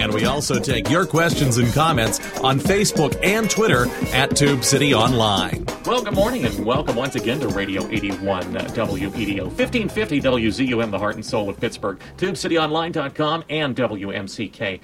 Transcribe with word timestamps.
And 0.00 0.12
we 0.14 0.24
also 0.24 0.58
take 0.58 0.88
your 0.88 1.04
questions 1.04 1.58
and 1.58 1.70
comments 1.74 2.18
on 2.40 2.58
Facebook 2.58 3.22
and 3.22 3.50
Twitter 3.50 3.86
at 4.14 4.34
Tube 4.34 4.64
City 4.64 4.94
Online. 4.94 5.66
Well, 5.84 6.02
good 6.02 6.14
morning 6.14 6.46
and 6.46 6.64
welcome 6.64 6.96
once 6.96 7.16
again 7.16 7.38
to 7.40 7.48
Radio 7.48 7.86
81 7.86 8.56
uh, 8.56 8.60
WEDO 8.62 9.44
1550 9.44 10.22
WZUM, 10.22 10.90
the 10.90 10.98
heart 10.98 11.16
and 11.16 11.24
soul 11.26 11.50
of 11.50 11.60
Pittsburgh, 11.60 12.00
TubeCityOnline.com 12.16 13.44
and 13.50 13.76
WMCK.FM. 13.76 14.80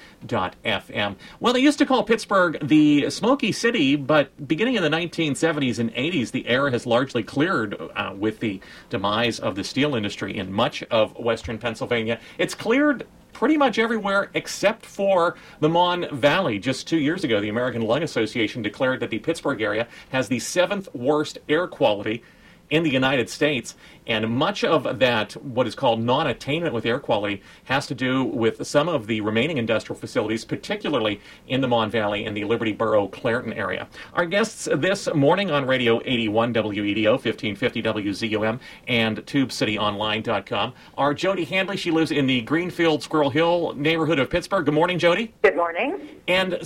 Well, 1.40 1.54
they 1.54 1.60
used 1.60 1.78
to 1.78 1.86
call 1.86 2.04
Pittsburgh 2.04 2.58
the 2.60 3.08
Smoky 3.08 3.52
City, 3.52 3.96
but 3.96 4.46
beginning 4.46 4.74
in 4.74 4.82
the 4.82 4.90
1970s 4.90 5.78
and 5.78 5.94
80s, 5.94 6.30
the 6.30 6.46
air 6.46 6.68
has 6.68 6.84
largely 6.84 7.22
cleared 7.22 7.74
uh, 7.80 8.12
with 8.14 8.40
the 8.40 8.60
demise 8.90 9.38
of 9.38 9.54
the 9.54 9.64
steel 9.64 9.94
industry 9.94 10.36
in 10.36 10.52
much 10.52 10.82
of 10.90 11.18
western 11.18 11.56
Pennsylvania. 11.56 12.20
It's 12.36 12.54
cleared 12.54 13.06
pretty 13.36 13.58
much 13.58 13.78
everywhere 13.78 14.30
except 14.32 14.86
for 14.86 15.36
the 15.60 15.68
Mon 15.68 16.06
Valley. 16.10 16.58
Just 16.58 16.88
two 16.88 16.96
years 16.96 17.22
ago, 17.22 17.38
the 17.38 17.50
American 17.50 17.82
Lung 17.82 18.02
Association 18.02 18.62
declared 18.62 18.98
that 19.00 19.10
the 19.10 19.18
Pittsburgh 19.18 19.60
area 19.60 19.86
has 20.08 20.28
the 20.28 20.38
seventh 20.38 20.88
worst 20.94 21.36
air 21.46 21.66
quality 21.66 22.22
in 22.70 22.82
the 22.82 22.88
United 22.88 23.28
States. 23.28 23.74
And 24.06 24.28
much 24.30 24.62
of 24.64 24.98
that, 24.98 25.32
what 25.42 25.66
is 25.66 25.74
called 25.74 26.00
non 26.00 26.26
attainment 26.26 26.72
with 26.72 26.86
air 26.86 26.98
quality, 26.98 27.42
has 27.64 27.86
to 27.88 27.94
do 27.94 28.24
with 28.24 28.66
some 28.66 28.88
of 28.88 29.06
the 29.06 29.20
remaining 29.20 29.58
industrial 29.58 29.98
facilities, 29.98 30.44
particularly 30.44 31.20
in 31.48 31.60
the 31.60 31.68
Mon 31.68 31.90
Valley 31.90 32.24
and 32.24 32.36
the 32.36 32.44
Liberty 32.44 32.72
Borough 32.72 33.08
Clairton 33.08 33.52
area. 33.52 33.88
Our 34.14 34.26
guests 34.26 34.68
this 34.76 35.12
morning 35.14 35.50
on 35.50 35.66
Radio 35.66 36.00
81 36.04 36.52
WEDO, 36.52 37.12
1550 37.12 37.82
WZUM, 37.82 38.60
and 38.86 39.18
TubeCityOnline.com 39.18 40.72
are 40.96 41.14
Jody 41.14 41.44
Handley. 41.44 41.76
She 41.76 41.90
lives 41.90 42.10
in 42.10 42.26
the 42.26 42.42
Greenfield 42.42 43.02
Squirrel 43.02 43.30
Hill 43.30 43.74
neighborhood 43.74 44.18
of 44.18 44.30
Pittsburgh. 44.30 44.64
Good 44.64 44.74
morning, 44.74 44.98
Jody. 44.98 45.34
Good 45.42 45.56
morning. 45.56 46.00
And 46.28 46.62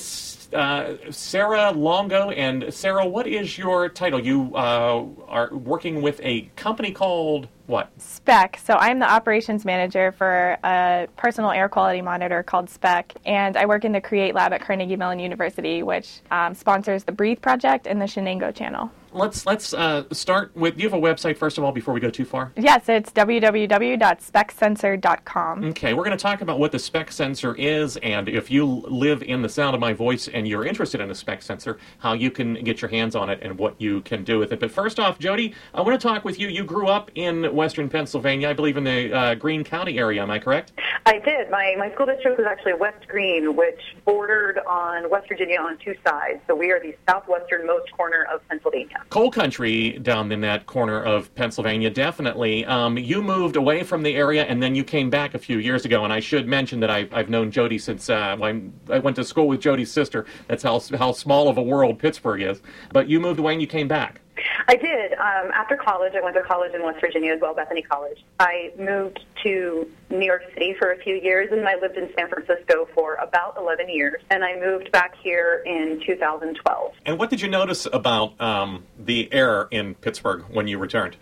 uh, 0.52 0.94
Sarah 1.11 1.70
Longo. 1.70 2.30
And 2.30 2.72
Sarah, 2.72 3.06
what 3.06 3.27
is 3.27 3.56
your 3.56 3.88
title? 3.88 4.20
You 4.20 4.55
uh, 4.55 5.05
are 5.28 5.55
working 5.55 6.02
with 6.02 6.20
a 6.22 6.42
company 6.56 6.92
called 6.92 7.30
what? 7.71 7.89
Speck. 8.01 8.59
So 8.63 8.75
I'm 8.75 8.99
the 8.99 9.11
operations 9.11 9.65
manager 9.65 10.13
for 10.13 10.59
a 10.65 11.07
personal 11.17 11.51
air 11.51 11.69
quality 11.69 12.03
monitor 12.03 12.43
called 12.43 12.69
Speck, 12.69 13.15
and 13.25 13.57
I 13.57 13.65
work 13.67 13.85
in 13.85 13.93
the 13.93 14.01
Create 14.01 14.35
Lab 14.35 14.53
at 14.53 14.61
Carnegie 14.61 14.97
Mellon 14.97 15.21
University, 15.21 15.83
which 15.83 16.21
um, 16.31 16.55
sponsors 16.55 17.05
the 17.05 17.13
Breathe 17.13 17.41
Project 17.41 17.87
and 17.87 18.01
the 18.01 18.07
Shenango 18.07 18.55
channel 18.55 18.91
let's 19.12 19.47
let's 19.47 19.72
uh, 19.75 20.05
start 20.12 20.55
with. 20.56 20.77
Do 20.77 20.83
you 20.83 20.89
have 20.89 20.98
a 20.98 21.03
website 21.03 21.36
first 21.36 21.58
of 21.58 21.64
all 21.64 21.72
before 21.72 21.92
we 21.94 22.00
go 22.00 22.11
too 22.11 22.25
far? 22.25 22.53
Yes, 22.56 22.89
it's 22.89 23.11
www.specksensor.com. 23.11 25.64
Okay, 25.64 25.94
we're 25.94 26.05
going 26.05 26.17
to 26.17 26.22
talk 26.22 26.41
about 26.41 26.58
what 26.58 26.72
the 26.72 26.78
Speck 26.78 27.12
sensor 27.12 27.55
is, 27.56 27.98
and 27.98 28.27
if 28.28 28.50
you 28.50 28.64
live 28.67 29.22
in 29.22 29.42
the 29.42 29.48
sound 29.48 29.75
of 29.75 29.80
my 29.80 29.92
voice 29.92 30.28
and 30.28 30.47
you're 30.47 30.64
interested 30.64 31.00
in 31.00 31.11
a 31.11 31.14
Speck 31.14 31.42
sensor, 31.42 31.78
how 31.98 32.12
you 32.12 32.30
can 32.30 32.55
get 32.64 32.80
your 32.83 32.91
hands 32.91 33.17
on 33.17 33.30
it 33.30 33.41
and 33.42 33.58
what 33.58 33.80
you 33.80 34.02
can 34.02 34.22
do 34.25 34.39
with 34.39 34.52
it. 34.52 34.61
But 34.61 34.70
first 34.70 35.00
off, 35.00 35.19
Jody, 35.19 35.55
I 35.74 35.80
want 35.80 36.00
to 36.00 36.08
talk 36.08 36.24
with 36.24 36.39
you. 36.39 36.47
You 36.48 36.62
grew 36.64 36.89
up 36.89 37.11
in 37.14 37.55
Western 37.55 37.89
Pennsylvania, 37.89 38.51
I 38.51 38.52
believe, 38.52 38.77
in 38.77 38.85
the 38.85 39.12
uh, 39.12 39.35
Greene 39.35 39.64
County 39.64 39.98
area. 39.98 40.23
Am 40.23 40.30
I 40.30 40.39
correct? 40.39 40.73
I 41.06 41.18
did. 41.18 41.51
My 41.51 41.74
my 41.79 41.90
school 41.92 42.06
district 42.06 42.39
was 42.39 42.46
actually 42.46 42.74
West 42.74 43.08
Greene, 43.08 43.56
which 43.56 43.80
bordered 44.05 44.61
on 44.67 45.08
West 45.11 45.29
Virginia 45.29 45.58
on 45.61 45.79
two 45.79 45.95
sides. 46.06 46.40
So 46.46 46.55
we 46.55 46.70
are 46.70 46.80
the 46.80 46.95
southwesternmost 47.08 47.90
corner 47.96 48.27
of 48.33 48.46
Pennsylvania 48.48 48.99
coal 49.08 49.30
country 49.30 49.98
down 49.98 50.30
in 50.30 50.40
that 50.42 50.66
corner 50.66 51.02
of 51.02 51.34
Pennsylvania, 51.34 51.90
definitely. 51.90 52.64
Um, 52.66 52.98
you 52.98 53.22
moved 53.22 53.56
away 53.56 53.83
from 53.83 54.02
the 54.02 54.14
area 54.14 54.44
and 54.44 54.62
then 54.62 54.74
you 54.74 54.84
came 54.84 55.11
back 55.11 55.34
a 55.34 55.38
few 55.38 55.58
years 55.58 55.84
ago. 55.84 56.05
And 56.05 56.12
I 56.12 56.20
should 56.20 56.46
mention 56.46 56.80
that 56.80 56.90
I've, 56.90 57.12
I've 57.12 57.30
known 57.30 57.50
Jody 57.50 57.78
since 57.78 58.11
uh, 58.11 58.36
I 58.40 58.98
went 58.98 59.16
to 59.16 59.24
school 59.24 59.48
with 59.48 59.61
Jody's 59.61 59.90
sister. 59.90 60.27
That's 60.48 60.62
how, 60.62 60.80
how 60.96 61.12
small 61.12 61.48
of 61.48 61.56
a 61.56 61.62
world 61.62 61.98
Pittsburgh 61.98 62.42
is. 62.42 62.61
But 62.92 63.08
you 63.08 63.20
moved 63.20 63.38
away 63.38 63.55
and 63.55 63.61
you 63.61 63.68
came 63.68 63.88
back. 63.88 64.20
I 64.68 64.77
did. 64.77 65.12
Um, 65.14 65.51
after 65.55 65.77
college, 65.77 66.14
I 66.14 66.23
went 66.23 66.36
to 66.36 66.42
college 66.42 66.74
in 66.74 66.83
West 66.83 67.01
Virginia 67.01 67.33
as 67.33 67.40
well, 67.40 67.55
Bethany 67.55 67.83
College. 67.83 68.24
I 68.39 68.73
moved 68.78 69.20
to 69.42 69.89
New 70.11 70.27
York 70.27 70.42
City 70.55 70.74
for 70.78 70.92
a 70.92 70.98
few 70.98 71.14
years, 71.14 71.51
and 71.52 71.67
I 71.67 71.77
lived 71.77 71.96
in 71.96 72.11
San 72.17 72.28
Francisco 72.28 72.89
for 72.95 73.14
about 73.14 73.56
11 73.58 73.89
years. 73.89 74.23
And 74.30 74.45
I 74.45 74.58
moved 74.58 74.90
back 74.92 75.14
here 75.23 75.62
in 75.67 76.02
2012. 76.06 76.92
And 77.06 77.18
what 77.18 77.30
did 77.30 77.40
you 77.40 77.48
notice 77.48 77.86
about 77.92 78.40
um, 78.40 78.84
the 78.98 79.33
air 79.33 79.68
in 79.70 79.95
Pittsburgh 79.95 80.42
when 80.50 80.68
you 80.68 80.79
returned? 80.79 81.17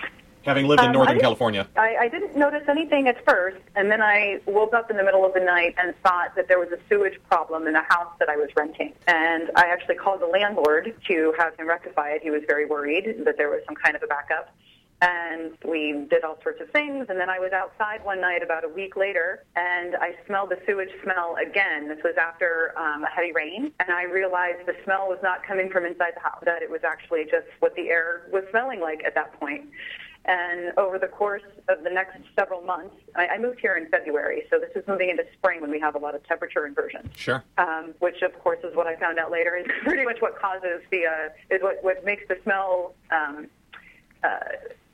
Having 0.49 0.67
lived 0.67 0.81
in 0.81 0.89
um, 0.89 0.93
Northern 0.93 1.19
I 1.19 1.21
California? 1.21 1.69
I, 1.77 1.97
I 2.01 2.09
didn't 2.09 2.37
notice 2.37 2.65
anything 2.69 3.09
at 3.09 3.25
first, 3.25 3.63
and 3.77 3.91
then 3.91 4.03
I 4.03 4.41
woke 4.47 4.75
up 4.75 4.91
in 4.91 4.97
the 4.97 5.05
middle 5.05 5.25
of 5.25 5.35
the 5.35 5.41
night 5.41 5.75
and 5.79 5.95
thought 6.03 6.35
that 6.37 6.49
there 6.49 6.59
was 6.59 6.71
a 6.71 6.79
sewage 6.89 7.19
problem 7.29 7.67
in 7.67 7.75
the 7.75 7.83
house 7.83 8.13
that 8.19 8.29
I 8.29 8.37
was 8.37 8.49
renting. 8.57 8.93
And 9.07 9.51
I 9.55 9.67
actually 9.67 9.97
called 9.97 10.21
the 10.21 10.27
landlord 10.27 10.95
to 11.09 11.35
have 11.39 11.57
him 11.57 11.69
rectify 11.69 12.11
it. 12.11 12.23
He 12.23 12.31
was 12.31 12.43
very 12.47 12.67
worried 12.67 13.25
that 13.25 13.37
there 13.37 13.51
was 13.51 13.61
some 13.67 13.77
kind 13.77 13.95
of 13.95 14.03
a 14.03 14.07
backup. 14.07 14.55
And 15.01 15.53
we 15.65 16.07
did 16.11 16.25
all 16.25 16.39
sorts 16.43 16.61
of 16.61 16.71
things. 16.71 17.07
And 17.09 17.21
then 17.21 17.31
I 17.31 17.39
was 17.39 17.53
outside 17.53 18.05
one 18.05 18.21
night 18.21 18.43
about 18.43 18.65
a 18.65 18.69
week 18.69 18.97
later, 18.97 19.45
and 19.55 19.95
I 19.95 20.17
smelled 20.27 20.51
the 20.51 20.59
sewage 20.67 20.91
smell 21.05 21.37
again. 21.41 21.87
This 21.87 22.03
was 22.03 22.17
after 22.19 22.75
um, 22.77 23.05
a 23.05 23.09
heavy 23.09 23.31
rain. 23.31 23.71
And 23.79 23.93
I 23.93 24.03
realized 24.03 24.67
the 24.67 24.75
smell 24.83 25.07
was 25.07 25.21
not 25.23 25.47
coming 25.47 25.71
from 25.71 25.87
inside 25.87 26.15
the 26.17 26.21
house, 26.21 26.43
that 26.45 26.63
it 26.63 26.71
was 26.71 26.81
actually 26.83 27.25
just 27.27 27.47
what 27.61 27.77
the 27.77 27.91
air 27.91 28.29
was 28.33 28.43
smelling 28.51 28.81
like 28.81 29.05
at 29.05 29.15
that 29.15 29.39
point. 29.39 29.71
And 30.25 30.77
over 30.77 30.99
the 30.99 31.07
course 31.07 31.43
of 31.69 31.85
the 31.85 31.91
next 31.91 32.19
several 32.39 32.61
months, 32.61 32.95
I, 33.17 33.29
I 33.29 33.39
moved 33.39 33.61
here 33.61 33.77
in 33.77 33.89
February, 33.89 34.43
so 34.51 34.59
this 34.59 34.71
is 34.77 34.87
moving 34.87 35.09
into 35.09 35.25
spring 35.33 35.63
when 35.63 35.71
we 35.71 35.81
have 35.81 35.95
a 35.95 35.99
lot 35.99 36.15
of 36.15 36.23
temperature 36.25 36.67
inversions. 36.67 37.09
Sure. 37.17 37.43
Um, 37.57 37.95
which, 38.01 38.21
of 38.23 38.39
course, 38.41 38.59
is 38.63 38.77
what 38.77 38.87
I 38.87 38.97
found 38.97 39.19
out 39.19 39.31
later 39.31 39.57
is 39.57 39.67
pretty 39.85 40.05
much 40.05 40.21
what 40.21 40.39
causes 40.39 40.83
the 40.91 41.07
uh, 41.07 41.55
is 41.55 41.63
what 41.63 41.83
what 41.83 42.05
makes 42.05 42.25
the 42.29 42.37
smell. 42.43 42.95
Um, 43.11 43.47
uh, 44.23 44.39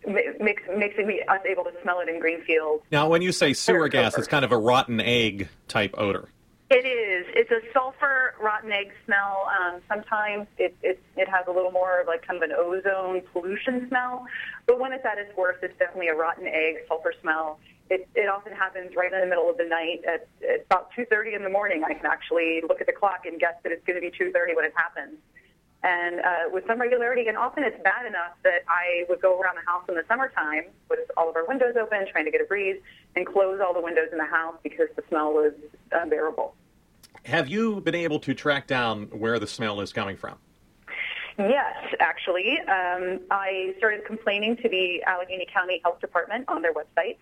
makes 0.06 0.62
makes 0.76 0.96
me 0.98 1.22
us 1.22 1.40
able 1.48 1.64
to 1.64 1.72
smell 1.82 2.00
it 2.00 2.08
in 2.08 2.20
Greenfield. 2.20 2.82
Now, 2.92 3.08
when 3.08 3.22
you 3.22 3.32
say 3.32 3.54
sewer 3.54 3.88
gas, 3.88 4.16
it's 4.18 4.28
kind 4.28 4.44
of 4.44 4.52
a 4.52 4.58
rotten 4.58 5.00
egg 5.00 5.48
type 5.68 5.94
odor. 5.96 6.28
It 6.70 6.86
is. 6.86 7.03
It's 7.36 7.50
a 7.50 7.58
sulfur 7.72 8.34
rotten 8.40 8.70
egg 8.70 8.92
smell. 9.04 9.50
Um, 9.50 9.82
sometimes 9.88 10.46
it, 10.56 10.72
it 10.82 11.02
it 11.16 11.28
has 11.28 11.44
a 11.48 11.50
little 11.50 11.72
more 11.72 12.00
of 12.00 12.06
like 12.06 12.24
kind 12.24 12.40
of 12.40 12.48
an 12.48 12.54
ozone 12.56 13.22
pollution 13.32 13.88
smell. 13.88 14.24
But 14.66 14.78
when 14.78 14.92
it's 14.92 15.04
at 15.04 15.18
its 15.18 15.36
worst, 15.36 15.58
it's 15.64 15.76
definitely 15.76 16.08
a 16.08 16.14
rotten 16.14 16.46
egg 16.46 16.86
sulfur 16.86 17.12
smell. 17.20 17.58
It 17.90 18.06
it 18.14 18.28
often 18.28 18.52
happens 18.52 18.94
right 18.94 19.12
in 19.12 19.18
the 19.18 19.26
middle 19.26 19.50
of 19.50 19.58
the 19.58 19.64
night 19.64 20.06
at, 20.06 20.28
at 20.48 20.62
about 20.70 20.92
2:30 20.96 21.34
in 21.34 21.42
the 21.42 21.50
morning. 21.50 21.82
I 21.82 21.94
can 21.94 22.06
actually 22.06 22.62
look 22.62 22.80
at 22.80 22.86
the 22.86 22.92
clock 22.92 23.26
and 23.26 23.40
guess 23.40 23.58
that 23.64 23.72
it's 23.72 23.84
going 23.84 24.00
to 24.00 24.00
be 24.00 24.14
2:30 24.14 24.54
when 24.54 24.64
it 24.64 24.72
happens. 24.76 25.18
And 25.82 26.20
uh, 26.20 26.54
with 26.54 26.64
some 26.68 26.80
regularity, 26.80 27.26
and 27.26 27.36
often 27.36 27.64
it's 27.64 27.82
bad 27.82 28.06
enough 28.06 28.38
that 28.44 28.62
I 28.68 29.04
would 29.08 29.20
go 29.20 29.40
around 29.40 29.56
the 29.56 29.66
house 29.68 29.84
in 29.88 29.96
the 29.96 30.04
summertime 30.06 30.70
with 30.88 31.10
all 31.16 31.28
of 31.28 31.34
our 31.34 31.44
windows 31.44 31.74
open, 31.74 32.06
trying 32.12 32.26
to 32.26 32.30
get 32.30 32.40
a 32.40 32.44
breeze, 32.44 32.80
and 33.16 33.26
close 33.26 33.60
all 33.60 33.74
the 33.74 33.82
windows 33.82 34.08
in 34.12 34.18
the 34.18 34.24
house 34.24 34.54
because 34.62 34.88
the 34.94 35.02
smell 35.10 35.34
was 35.34 35.52
unbearable. 35.90 36.54
Have 37.24 37.48
you 37.48 37.80
been 37.80 37.94
able 37.94 38.20
to 38.20 38.34
track 38.34 38.66
down 38.66 39.04
where 39.06 39.38
the 39.38 39.46
smell 39.46 39.80
is 39.80 39.92
coming 39.94 40.16
from? 40.16 40.36
Yes, 41.38 41.74
actually. 41.98 42.58
Um, 42.60 43.20
I 43.30 43.74
started 43.78 44.04
complaining 44.04 44.56
to 44.58 44.68
the 44.68 45.02
Allegheny 45.04 45.46
County 45.52 45.80
Health 45.82 46.00
Department 46.00 46.44
on 46.48 46.60
their 46.60 46.74
website, 46.74 47.16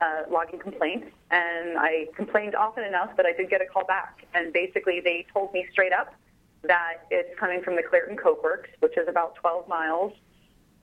uh, 0.00 0.22
logging 0.28 0.58
complaints, 0.58 1.06
and 1.30 1.78
I 1.78 2.08
complained 2.16 2.56
often 2.56 2.82
enough 2.82 3.16
that 3.16 3.26
I 3.26 3.32
did 3.32 3.48
get 3.48 3.62
a 3.62 3.66
call 3.66 3.84
back. 3.84 4.26
And 4.34 4.52
basically, 4.52 5.00
they 5.00 5.24
told 5.32 5.52
me 5.52 5.66
straight 5.70 5.92
up 5.92 6.12
that 6.62 7.06
it's 7.10 7.38
coming 7.38 7.62
from 7.62 7.76
the 7.76 7.82
Clairton 7.82 8.16
Coke 8.16 8.42
Works, 8.42 8.70
which 8.80 8.98
is 8.98 9.06
about 9.08 9.36
12 9.36 9.68
miles 9.68 10.12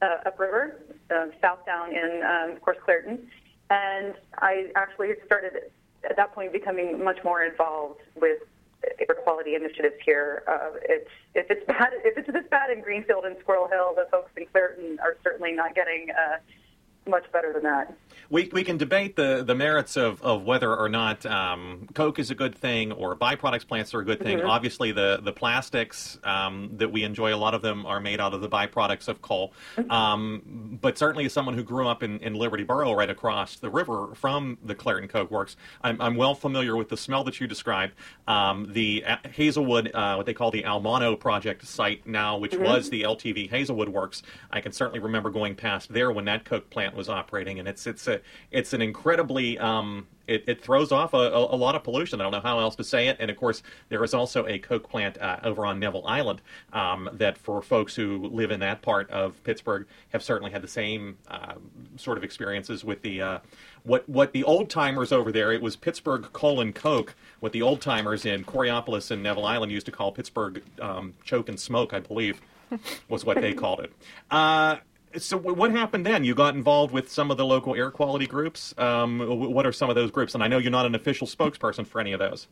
uh, 0.02 0.18
upriver, 0.26 0.80
uh, 1.14 1.26
south 1.42 1.66
down 1.66 1.94
in, 1.94 2.24
um, 2.24 2.52
of 2.56 2.62
course, 2.62 2.78
Clairton. 2.86 3.28
And 3.70 4.14
I 4.38 4.72
actually 4.76 5.10
started 5.26 5.72
at 6.10 6.16
that 6.16 6.34
point 6.34 6.52
becoming 6.54 7.04
much 7.04 7.20
more 7.24 7.44
involved 7.44 8.00
with 8.16 8.40
air 9.00 9.16
quality 9.24 9.56
initiatives 9.56 9.96
here. 10.04 10.44
Uh, 10.48 10.72
it's 10.84 11.10
if 11.36 11.50
it's 11.50 11.66
bad, 11.66 11.90
if 12.04 12.18
it's 12.18 12.32
this 12.32 12.46
bad 12.50 12.70
in 12.72 12.82
Greenfield 12.82 13.26
and 13.26 13.36
Squirrel 13.42 13.68
Hill, 13.68 13.94
the 13.96 14.08
folks 14.12 14.32
in 14.38 14.46
Clairton 14.48 15.00
are 15.02 15.18
certainly 15.24 15.52
not 15.52 15.76
getting 15.76 16.08
uh, 16.12 16.38
much 17.10 17.32
better 17.32 17.54
than 17.54 17.64
that. 17.64 17.94
We, 18.32 18.50
we 18.54 18.64
can 18.64 18.78
debate 18.78 19.18
the, 19.18 19.44
the 19.44 19.56
merits 19.56 19.98
of, 19.98 20.22
of 20.22 20.44
whether 20.44 20.74
or 20.74 20.88
not 20.88 21.26
um, 21.26 21.90
Coke 21.94 22.18
is 22.18 22.32
a 22.32 22.36
good 22.36 22.56
thing 22.56 22.94
or 22.94 23.14
byproducts 23.16 23.68
plants 23.68 23.94
are 23.94 24.00
a 24.00 24.06
good 24.06 24.22
thing. 24.22 24.38
Mm-hmm. 24.38 24.50
Obviously, 24.50 24.94
the, 24.94 25.20
the 25.22 25.34
plastics 25.34 26.18
um, 26.24 26.70
that 26.78 26.94
we 26.94 27.04
enjoy, 27.04 27.34
a 27.34 27.36
lot 27.36 27.54
of 27.54 27.62
them 27.62 27.86
are 27.86 28.00
made 28.00 28.22
out 28.22 28.34
of 28.34 28.40
the 28.40 28.48
byproducts 28.48 29.10
of 29.10 29.22
coal. 29.22 29.52
Mm-hmm. 29.76 29.92
Um, 29.92 30.80
but 30.82 30.98
certainly, 30.98 31.26
as 31.26 31.34
someone 31.34 31.56
who 31.56 31.64
grew 31.64 31.90
up 31.90 32.04
in, 32.04 32.20
in 32.20 32.34
Liberty 32.34 32.64
Borough, 32.64 32.94
right 32.94 33.10
across 33.10 33.58
the 33.58 33.70
river 33.70 34.16
from 34.16 34.58
the 34.64 34.76
Clairton 34.76 35.10
Coke 35.10 35.30
Works, 35.30 35.58
I'm, 35.82 36.02
I'm 36.02 36.16
well 36.16 36.34
familiar 36.34 36.78
with 36.78 36.88
the 36.88 36.98
smell 36.98 37.26
that 37.26 37.42
you 37.42 37.48
described. 37.48 37.96
Um, 38.30 38.72
the 38.72 39.04
Hazelwood, 39.34 39.92
uh, 39.94 40.14
what 40.16 40.26
they 40.26 40.34
call 40.34 40.52
the 40.52 40.64
Almono 40.64 41.20
Project 41.20 41.68
site 41.68 42.08
now, 42.08 42.38
which 42.38 42.52
Mm-hmm. 42.52 42.64
was 42.64 42.90
the 42.90 43.04
LTV 43.04 43.50
Hazelwood 43.50 43.90
Works, 43.90 44.24
I 44.52 44.62
can 44.62 44.72
certainly 44.72 45.00
remember 45.00 45.30
going 45.30 45.56
past 45.56 45.92
there 45.92 46.12
when 46.12 46.26
that 46.26 46.46
Coke 46.46 46.70
plant 46.70 46.96
was 46.96 47.10
operating, 47.10 47.60
and 47.60 47.68
it's 47.68 47.88
it's 47.88 48.08
a 48.08 48.21
it's 48.52 48.74
an 48.74 48.82
incredibly 48.82 49.58
um, 49.60 50.08
it, 50.32 50.44
it 50.48 50.64
throws 50.64 50.92
off 50.92 51.14
a, 51.14 51.18
a, 51.18 51.58
lot 51.58 51.76
of 51.76 51.84
pollution. 51.84 52.22
I 52.22 52.24
don't 52.24 52.32
know 52.32 52.42
how 52.42 52.60
else 52.60 52.76
to 52.78 52.84
say 52.84 53.08
it. 53.08 53.18
And 53.20 53.30
of 53.30 53.38
course, 53.38 53.64
there 53.90 54.04
is 54.04 54.14
also 54.14 54.48
a 54.48 54.60
Coke 54.60 54.90
plant 54.90 55.20
uh, 55.20 55.40
over 55.44 55.66
on 55.66 55.80
Neville 55.80 56.06
Island 56.08 56.42
um, 56.72 57.10
that, 57.14 57.38
for 57.38 57.62
folks 57.62 57.96
who 57.96 58.30
live 58.32 58.52
in 58.52 58.60
that 58.62 58.82
part 58.82 59.10
of 59.10 59.44
Pittsburgh, 59.44 59.88
have 60.10 60.24
certainly 60.24 60.52
had 60.52 60.62
the 60.62 60.68
same 60.68 61.18
uh, 61.28 61.56
sort 61.98 62.18
of 62.18 62.24
experiences 62.24 62.84
with 62.84 63.02
the 63.02 63.22
uh, 63.22 63.40
what 63.84 64.08
what 64.08 64.32
the 64.32 64.44
old 64.44 64.70
timers 64.70 65.12
over 65.12 65.32
there. 65.32 65.52
It 65.52 65.62
was 65.62 65.76
Pittsburgh 65.76 66.28
colon 66.34 66.72
Coke. 66.72 67.16
What 67.40 67.52
the 67.52 67.62
old 67.62 67.82
timers 67.82 68.26
in 68.26 68.46
Coraopolis 68.46 69.12
and 69.12 69.22
Neville 69.22 69.46
Island 69.46 69.72
used 69.72 69.86
to 69.88 69.92
call 69.92 70.12
Pittsburgh 70.12 70.64
um, 70.80 71.14
choke 71.26 71.50
and 71.50 71.60
smoke, 71.60 71.94
I 71.94 72.00
believe, 72.00 72.40
was 73.10 73.26
what 73.26 73.42
they 73.42 73.54
called 73.54 73.82
it. 73.82 73.92
Uh, 75.14 75.20
so 75.20 75.38
what 75.38 75.72
happened 75.72 76.06
then? 76.06 76.24
You 76.24 76.36
got 76.36 76.56
involved 76.56 76.94
with 76.94 77.12
some 77.12 77.32
of 77.32 77.38
the 77.38 77.46
local 77.46 77.76
air 77.76 77.92
quality 77.92 78.28
groups. 78.28 78.74
Um, 78.78 79.20
what 79.54 79.66
are 79.66 79.72
some 79.72 79.90
of 79.90 79.96
those 79.96 80.12
groups? 80.12 80.36
And 80.36 80.44
I 80.44 80.48
know 80.48 80.58
you're 80.58 80.72
not 80.72 80.86
an 80.86 80.96
official 80.96 81.28
spokesperson 81.28 81.86
for 81.86 82.00
any 82.00 82.14
of 82.14 82.20
those. 82.20 82.48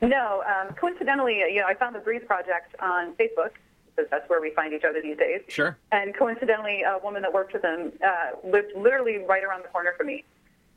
No, 0.00 0.42
um, 0.46 0.74
coincidentally, 0.74 1.38
you 1.38 1.60
know, 1.60 1.66
I 1.66 1.74
found 1.74 1.94
the 1.94 2.00
Breathe 2.00 2.26
Project 2.26 2.74
on 2.80 3.14
Facebook 3.14 3.52
because 3.94 4.10
that's 4.10 4.28
where 4.28 4.40
we 4.40 4.50
find 4.50 4.72
each 4.72 4.84
other 4.84 5.00
these 5.00 5.16
days. 5.16 5.42
Sure. 5.48 5.78
And 5.92 6.14
coincidentally, 6.16 6.82
a 6.82 6.98
woman 7.02 7.22
that 7.22 7.32
worked 7.32 7.52
with 7.52 7.62
them 7.62 7.92
uh, 8.04 8.30
lived 8.44 8.72
literally 8.76 9.18
right 9.18 9.44
around 9.44 9.62
the 9.62 9.68
corner 9.68 9.94
from 9.96 10.08
me, 10.08 10.24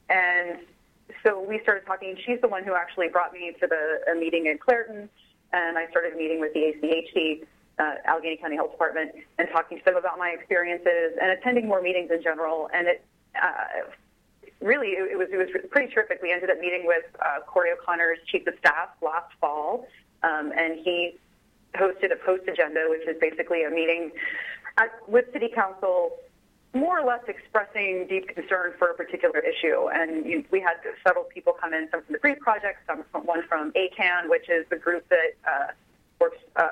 and 0.09 0.59
so 1.23 1.41
we 1.41 1.59
started 1.61 1.85
talking. 1.85 2.15
She's 2.25 2.39
the 2.41 2.47
one 2.47 2.63
who 2.63 2.75
actually 2.75 3.07
brought 3.07 3.33
me 3.33 3.53
to 3.59 3.67
the 3.67 4.11
a 4.11 4.15
meeting 4.15 4.47
in 4.47 4.57
Clairton, 4.57 5.09
and 5.53 5.77
I 5.77 5.89
started 5.89 6.15
meeting 6.15 6.39
with 6.39 6.53
the 6.53 6.73
ACHD, 6.73 7.45
uh, 7.79 7.95
Allegheny 8.05 8.37
County 8.37 8.55
Health 8.55 8.71
Department, 8.71 9.11
and 9.37 9.47
talking 9.51 9.77
to 9.79 9.85
them 9.85 9.97
about 9.97 10.17
my 10.17 10.29
experiences 10.29 11.17
and 11.21 11.31
attending 11.31 11.67
more 11.67 11.81
meetings 11.81 12.09
in 12.11 12.21
general. 12.21 12.69
And 12.73 12.87
it 12.87 13.05
uh, 13.41 13.89
really 14.61 14.89
it, 14.89 15.11
it 15.11 15.17
was 15.17 15.27
it 15.31 15.37
was 15.37 15.49
pretty 15.69 15.93
terrific. 15.93 16.19
We 16.21 16.31
ended 16.31 16.49
up 16.49 16.59
meeting 16.59 16.83
with 16.85 17.05
uh, 17.19 17.41
Corey 17.45 17.69
O'Connor's 17.71 18.19
chief 18.27 18.47
of 18.47 18.53
staff 18.59 18.89
last 19.01 19.33
fall, 19.39 19.87
um, 20.23 20.51
and 20.57 20.79
he 20.79 21.15
hosted 21.75 22.11
a 22.11 22.15
post 22.25 22.47
agenda, 22.47 22.85
which 22.89 23.07
is 23.07 23.17
basically 23.19 23.63
a 23.63 23.69
meeting 23.69 24.11
at, 24.77 24.89
with 25.07 25.25
City 25.33 25.49
Council, 25.53 26.11
more 26.73 26.99
or 26.99 27.05
less 27.05 27.23
expressing 27.27 28.07
deep 28.07 28.27
concern 28.33 28.73
for 28.77 28.89
a 28.89 28.93
particular 28.93 29.39
issue. 29.39 29.87
And 29.93 30.25
you, 30.25 30.45
we 30.51 30.59
had 30.59 30.75
several 31.05 31.25
people 31.25 31.53
come 31.53 31.73
in, 31.73 31.87
some 31.91 32.03
from 32.03 32.13
the 32.13 32.19
Breathe 32.19 32.39
Project, 32.39 32.79
some 32.87 33.03
from 33.11 33.25
one 33.25 33.43
from 33.47 33.71
ACAN, 33.73 34.29
which 34.29 34.49
is 34.49 34.65
the 34.69 34.77
group 34.77 35.07
that 35.09 35.35
uh, 35.47 35.67
works 36.19 36.37
uh, 36.55 36.67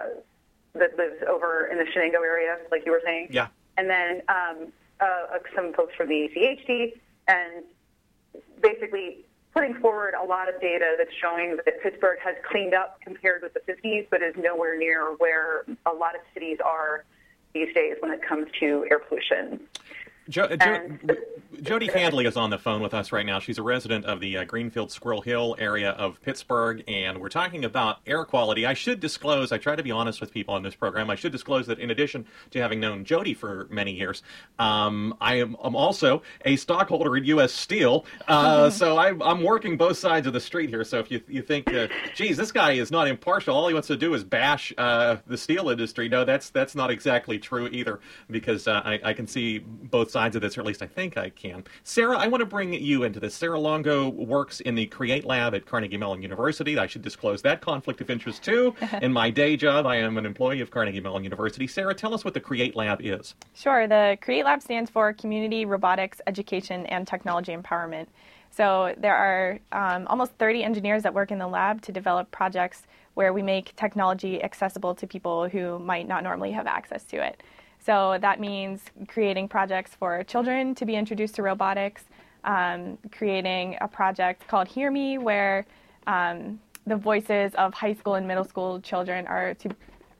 that 0.75 0.98
lives 0.98 1.22
over 1.30 1.68
in 1.72 1.78
the 1.78 1.86
Shenango 1.86 2.24
area, 2.25 2.58
like 2.72 2.86
you 2.86 2.92
were 2.92 3.02
saying. 3.04 3.28
Yeah. 3.31 3.48
And 3.78 3.90
then 3.90 4.22
um, 4.28 4.74
uh, 5.00 5.38
some 5.56 5.74
folks 5.74 5.94
from 5.96 6.10
the 6.10 6.30
ACHD, 6.36 6.94
and 7.28 7.64
basically 8.62 9.25
putting 9.54 9.75
forward 9.75 10.16
a 10.20 10.25
lot 10.25 10.50
of 10.54 10.60
data 10.60 10.96
that's 10.98 11.14
showing 11.22 11.58
that 11.58 11.81
Pittsburgh 11.81 12.18
has 12.24 12.36
cleaned 12.50 12.74
up 12.74 13.00
compared 13.02 13.44
with 13.44 13.54
the 13.54 13.60
50s, 13.60 14.08
but 14.10 14.22
is 14.24 14.34
nowhere 14.38 14.78
near 14.78 15.14
where 15.18 15.66
a 15.86 15.94
lot 15.94 16.16
of 16.16 16.22
cities 16.34 16.58
are 16.64 17.06
these 17.54 17.74
days 17.76 17.96
when 18.00 18.12
it 18.12 18.22
comes 18.28 18.48
to 18.60 18.86
air 18.90 19.00
pollution. 19.00 19.60
Jo- 20.30 20.44
uh, 20.44 20.56
jo- 20.58 21.16
Jody 21.62 21.88
Handley 21.88 22.25
is 22.25 22.36
on 22.36 22.50
the 22.50 22.58
phone 22.58 22.81
with 22.81 22.94
us 22.94 23.12
right 23.12 23.25
now. 23.25 23.40
She's 23.40 23.58
a 23.58 23.64
resident 23.64 24.06
of 24.06 24.20
the 24.20 24.38
uh, 24.38 24.44
Greenfield 24.44 24.92
Squirrel 24.92 25.22
Hill 25.22 25.56
area 25.60 25.92
of 25.92 26.22
Pittsburgh, 26.22 26.84
and 26.88 27.20
we're 27.20 27.30
talking 27.30 27.64
about 27.64 28.00
air 28.08 28.25
quality. 28.25 28.66
I 28.66 28.74
should 28.74 29.00
disclose, 29.00 29.52
I 29.52 29.58
try 29.58 29.75
to 29.75 29.84
be 29.84 29.92
honest 29.92 30.20
with 30.20 30.31
people 30.34 30.56
on 30.56 30.64
this 30.64 30.75
program. 30.75 31.10
I 31.10 31.16
should 31.16 31.31
disclose 31.31 31.68
that 31.68 31.80
in 31.80 31.92
addition 31.92 32.25
to 32.52 32.60
having 32.60 32.80
known 32.80 33.06
Jody 33.06 33.34
for 33.34 33.68
many 33.70 33.94
years, 33.94 34.24
um, 34.60 35.16
I 35.22 35.36
am 35.36 35.56
I'm 35.62 35.75
also 35.75 36.24
a 36.44 36.56
stockholder 36.56 37.16
in 37.16 37.24
U.S. 37.26 37.54
Steel. 37.54 38.06
Uh, 38.28 38.69
so 38.69 38.98
I'm, 38.98 39.22
I'm 39.22 39.44
working 39.44 39.78
both 39.78 39.98
sides 39.98 40.28
of 40.28 40.34
the 40.34 40.42
street 40.42 40.69
here. 40.69 40.84
So 40.84 41.00
if 41.00 41.12
you, 41.12 41.22
you 41.28 41.42
think, 41.42 41.74
uh, 41.74 41.88
geez, 42.16 42.38
this 42.38 42.52
guy 42.52 42.74
is 42.74 42.92
not 42.92 43.08
impartial, 43.08 43.56
all 43.56 43.68
he 43.68 43.74
wants 43.74 43.88
to 43.88 43.98
do 43.98 44.14
is 44.14 44.24
bash 44.24 44.74
uh, 44.78 45.18
the 45.28 45.38
steel 45.38 45.69
industry, 45.69 46.10
no, 46.10 46.26
that's, 46.26 46.50
that's 46.50 46.76
not 46.76 46.92
exactly 46.92 47.38
true 47.38 47.68
either, 47.68 48.00
because 48.30 48.68
uh, 48.68 48.81
I, 48.84 49.00
I 49.04 49.14
can 49.14 49.28
see 49.28 49.60
both 49.60 50.12
sides 50.13 50.38
of 50.38 50.42
this, 50.42 50.57
or 50.57 50.62
at 50.62 50.68
least 50.68 50.81
I 50.81 50.88
think 50.88 51.18
I 51.18 51.30
can. 51.30 51.65
Sarah, 51.83 52.18
I 52.18 52.27
want 52.27 52.39
to 52.39 52.45
bring 52.45 52.71
you 52.74 53.04
into 53.04 53.19
this. 53.19 53.36
Sarah 53.36 53.60
Longo 53.60 54.07
works 54.07 54.62
in 54.62 54.75
the 54.75 54.86
Create 54.86 55.25
Lab 55.25 55.54
at 55.54 55.65
Carnegie 55.65 55.98
Mellon 55.98 56.21
University. 56.21 56.77
I 56.77 56.88
should 56.88 57.01
disclose 57.01 57.42
that 57.42 57.60
conflict 57.60 58.00
of 58.00 58.10
interest 58.10 58.44
too. 58.44 58.74
in 59.01 59.12
my 59.12 59.30
day 59.30 59.57
job, 59.57 59.86
I 59.86 59.98
am 59.98 60.18
an 60.18 60.25
employee 60.25 60.62
of 60.62 60.71
Carnegie 60.71 61.01
Mellon 61.01 61.25
University. 61.25 61.68
Sarah, 61.68 61.94
tell 61.94 62.13
us 62.13 62.24
what 62.24 62.33
the 62.33 62.39
Create 62.39 62.75
Lab 62.75 63.01
is. 63.01 63.36
Sure. 63.54 63.88
The 63.88 64.18
CREATE 64.21 64.45
Lab 64.45 64.62
stands 64.62 64.89
for 64.89 65.12
Community 65.12 65.65
Robotics 65.65 66.21
Education 66.27 66.86
and 66.86 67.06
Technology 67.06 67.54
Empowerment. 67.54 68.07
So 68.51 68.94
there 68.98 69.16
are 69.16 69.59
um, 69.71 70.06
almost 70.07 70.33
30 70.33 70.63
engineers 70.63 71.01
that 71.04 71.13
work 71.13 71.31
in 71.31 71.39
the 71.39 71.48
lab 71.48 71.81
to 71.81 71.92
develop 71.92 72.30
projects 72.30 72.83
where 73.16 73.33
we 73.33 73.42
make 73.42 73.75
technology 73.75 74.44
accessible 74.44 74.94
to 74.95 75.07
people 75.07 75.50
who 75.50 75.80
might 75.80 76.07
not 76.07 76.24
normally 76.24 76.51
have 76.51 76.68
access 76.68 77.04
to 77.06 77.18
it. 77.18 77.42
So 77.85 78.18
that 78.21 78.39
means 78.39 78.81
creating 79.07 79.50
projects 79.50 79.94
for 79.94 80.24
children 80.24 80.74
to 80.75 80.85
be 80.85 80.95
introduced 80.95 81.35
to 81.35 81.44
robotics, 81.44 82.06
um, 82.44 82.97
creating 83.12 83.77
a 83.81 83.88
project 83.88 84.47
called 84.47 84.68
Hear 84.68 84.89
Me, 84.89 85.18
where 85.18 85.65
um, 86.07 86.59
the 86.88 86.95
voices 86.95 87.53
of 87.56 87.74
high 87.74 87.94
school 87.94 88.15
and 88.15 88.27
middle 88.27 88.45
school 88.45 88.80
children 88.80 89.27
are 89.27 89.53
to 89.56 89.69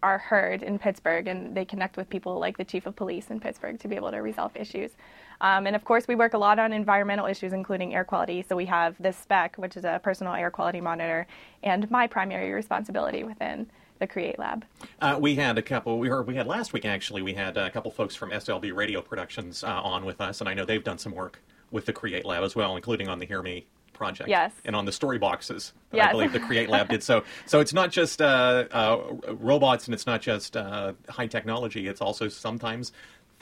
are 0.02 0.18
heard 0.18 0.64
in 0.64 0.78
Pittsburgh, 0.78 1.28
and 1.28 1.56
they 1.56 1.64
connect 1.64 1.96
with 1.96 2.10
people 2.10 2.38
like 2.38 2.58
the 2.58 2.66
chief 2.66 2.86
of 2.86 2.94
police 2.94 3.30
in 3.30 3.40
Pittsburgh 3.40 3.80
to 3.80 3.88
be 3.88 3.96
able 3.96 4.12
to 4.12 4.18
resolve 4.18 4.52
issues. 4.54 4.92
Um, 5.40 5.66
and 5.66 5.78
of 5.78 5.86
course, 5.86 6.10
we 6.10 6.16
work 6.16 6.34
a 6.34 6.38
lot 6.38 6.60
on 6.60 6.74
environmental 6.74 7.26
issues, 7.26 7.54
including 7.54 7.96
air 7.96 8.04
quality. 8.04 8.44
So 8.48 8.58
we 8.58 8.66
have 8.66 8.96
this 9.00 9.16
Speck, 9.16 9.56
which 9.56 9.78
is 9.78 9.86
a 9.86 10.02
personal 10.04 10.34
air 10.34 10.52
quality 10.52 10.82
monitor, 10.82 11.26
and 11.64 11.90
my 11.90 12.06
primary 12.08 12.52
responsibility 12.52 13.24
within 13.24 13.70
the 14.00 14.08
Create 14.08 14.40
Lab. 14.40 14.66
Uh, 15.02 15.18
we 15.20 15.36
had 15.36 15.58
a 15.58 15.62
couple. 15.62 16.00
We 16.00 16.10
heard 16.10 16.28
we 16.28 16.36
had 16.36 16.48
last 16.48 16.74
week 16.74 16.86
actually. 16.86 17.22
We 17.22 17.34
had 17.34 17.58
a 17.58 17.70
couple 17.70 17.92
folks 17.92 18.16
from 18.16 18.32
SLB 18.32 18.74
Radio 18.74 19.02
Productions 19.02 19.64
uh, 19.64 19.68
on 19.68 20.06
with 20.06 20.22
us, 20.22 20.40
and 20.42 20.50
I 20.50 20.54
know 20.54 20.66
they've 20.66 20.84
done 20.84 20.98
some 20.98 21.14
work 21.14 21.42
with 21.72 21.86
the 21.86 21.94
Create 21.94 22.26
Lab 22.26 22.44
as 22.44 22.56
well, 22.56 22.76
including 22.76 23.08
on 23.08 23.20
the 23.20 23.26
Hear 23.26 23.42
Me 23.42 23.66
project. 23.94 24.30
Yes. 24.30 24.52
And 24.66 24.76
on 24.76 24.86
the 24.86 24.92
story 24.92 25.18
boxes 25.18 25.74
that 25.92 25.98
Yes. 25.98 26.10
I 26.10 26.12
believe 26.12 26.34
the 26.34 26.40
Create 26.40 26.70
Lab 26.70 26.90
did. 26.90 27.04
So, 27.04 27.24
so 27.46 27.60
it's 27.60 27.74
not 27.74 27.92
just 27.92 28.22
uh, 28.22 28.66
uh, 28.72 29.00
robots 29.28 29.86
and 29.86 29.94
it's 29.94 30.06
not 30.06 30.22
just 30.22 30.58
uh, 30.58 30.94
high 31.10 31.28
technology. 31.28 31.88
It's 31.88 32.02
also 32.02 32.28
sometimes 32.28 32.92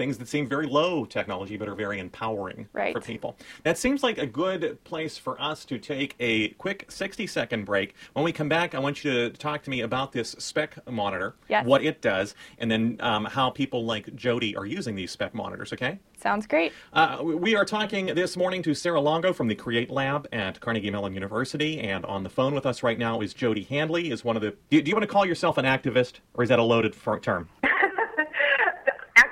things 0.01 0.17
that 0.17 0.27
seem 0.27 0.47
very 0.49 0.65
low 0.65 1.05
technology 1.05 1.57
but 1.57 1.69
are 1.69 1.75
very 1.75 1.99
empowering 1.99 2.67
Right. 2.73 2.91
for 2.91 2.99
people. 2.99 3.37
That 3.61 3.77
seems 3.77 4.01
like 4.01 4.17
a 4.17 4.25
good 4.25 4.83
place 4.83 5.15
for 5.15 5.39
us 5.39 5.63
to 5.65 5.77
take 5.77 6.15
a 6.19 6.47
quick 6.57 6.85
60 6.91 7.27
second 7.27 7.65
break. 7.65 7.93
When 8.13 8.25
we 8.25 8.31
come 8.31 8.49
back, 8.49 8.73
I 8.73 8.79
want 8.79 9.03
you 9.03 9.11
to 9.11 9.29
talk 9.29 9.61
to 9.61 9.69
me 9.69 9.81
about 9.81 10.11
this 10.11 10.31
Speck 10.39 10.77
monitor, 10.89 11.35
Yes. 11.49 11.67
what 11.67 11.83
it 11.85 12.01
does, 12.01 12.33
and 12.57 12.71
then 12.71 12.97
um, 12.99 13.25
how 13.25 13.51
people 13.51 13.85
like 13.85 14.15
Jody 14.15 14.55
are 14.55 14.65
using 14.65 14.95
these 14.95 15.11
Speck 15.11 15.35
monitors, 15.35 15.71
okay? 15.71 15.99
Sounds 16.19 16.47
great. 16.47 16.71
Uh, 16.93 17.19
we 17.21 17.55
are 17.55 17.65
talking 17.65 18.07
this 18.07 18.35
morning 18.35 18.63
to 18.63 18.73
Sarah 18.73 19.01
Longo 19.01 19.33
from 19.33 19.47
the 19.49 19.55
Create 19.55 19.91
Lab 19.91 20.27
at 20.31 20.59
Carnegie 20.61 20.89
Mellon 20.89 21.13
University, 21.13 21.79
and 21.79 22.03
on 22.07 22.23
the 22.23 22.29
phone 22.29 22.55
with 22.55 22.65
us 22.65 22.81
right 22.81 22.97
now 22.97 23.21
is 23.21 23.35
Jody 23.35 23.63
Handley. 23.65 24.09
Is 24.09 24.25
one 24.25 24.35
of 24.35 24.41
the. 24.41 24.55
Do, 24.71 24.81
do 24.81 24.89
you 24.89 24.95
want 24.95 25.03
to 25.03 25.07
call 25.13 25.27
yourself 25.27 25.59
an 25.59 25.65
activist, 25.65 26.21
or 26.33 26.41
is 26.43 26.49
that 26.49 26.57
a 26.57 26.63
loaded 26.63 26.95
term? 27.21 27.49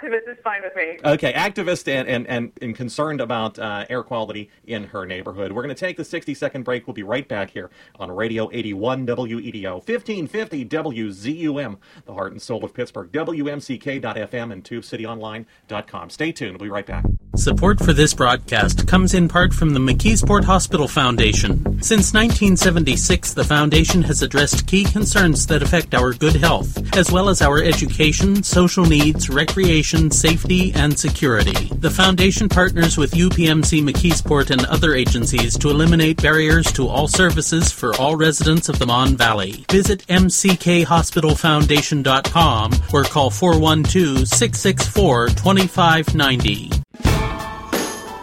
Activist 0.09 0.31
is 0.31 0.37
fine 0.43 0.61
with 0.63 0.75
me. 0.75 0.97
Okay, 1.05 1.33
activist 1.33 1.87
and 1.87 2.07
and, 2.07 2.27
and, 2.27 2.51
and 2.61 2.75
concerned 2.75 3.21
about 3.21 3.59
uh, 3.59 3.85
air 3.89 4.03
quality 4.03 4.49
in 4.65 4.85
her 4.85 5.05
neighborhood. 5.05 5.51
We're 5.51 5.61
going 5.61 5.75
to 5.75 5.79
take 5.79 5.97
the 5.97 6.05
60 6.05 6.33
second 6.33 6.63
break. 6.63 6.87
We'll 6.87 6.93
be 6.93 7.03
right 7.03 7.27
back 7.27 7.51
here 7.51 7.69
on 7.99 8.11
Radio 8.11 8.49
81 8.51 9.05
WEDO, 9.05 9.73
1550 9.73 10.65
WZUM, 10.65 11.77
the 12.05 12.13
heart 12.13 12.31
and 12.31 12.41
soul 12.41 12.63
of 12.65 12.73
Pittsburgh, 12.73 13.11
WMCK.FM, 13.11 14.51
and 14.51 14.63
TubeCityOnline.com. 14.63 16.09
Stay 16.09 16.31
tuned. 16.31 16.53
We'll 16.53 16.65
be 16.65 16.71
right 16.71 16.85
back. 16.85 17.05
Support 17.35 17.79
for 17.79 17.93
this 17.93 18.13
broadcast 18.13 18.85
comes 18.87 19.13
in 19.13 19.29
part 19.29 19.53
from 19.53 19.73
the 19.73 19.79
McKeesport 19.79 20.43
Hospital 20.43 20.87
Foundation. 20.87 21.81
Since 21.81 22.13
1976, 22.13 23.33
the 23.33 23.45
Foundation 23.45 24.01
has 24.03 24.21
addressed 24.21 24.67
key 24.67 24.83
concerns 24.83 25.47
that 25.47 25.63
affect 25.63 25.95
our 25.95 26.11
good 26.11 26.35
health, 26.35 26.97
as 26.97 27.09
well 27.11 27.29
as 27.29 27.41
our 27.41 27.63
education, 27.63 28.43
social 28.43 28.83
needs, 28.83 29.29
recreation, 29.29 30.11
safety, 30.11 30.73
and 30.73 30.99
security. 30.99 31.69
The 31.75 31.89
Foundation 31.89 32.49
partners 32.49 32.97
with 32.97 33.11
UPMC 33.11 33.87
McKeesport 33.87 34.49
and 34.49 34.65
other 34.65 34.93
agencies 34.93 35.57
to 35.59 35.69
eliminate 35.69 36.21
barriers 36.21 36.69
to 36.73 36.85
all 36.87 37.07
services 37.07 37.71
for 37.71 37.95
all 37.95 38.17
residents 38.17 38.67
of 38.67 38.79
the 38.79 38.87
Mon 38.87 39.15
Valley. 39.15 39.63
Visit 39.71 40.05
mckhospitalfoundation.com 40.07 42.71
or 42.91 43.03
call 43.03 43.29
412 43.29 44.27
664 44.27 45.27
2590. 45.29 46.88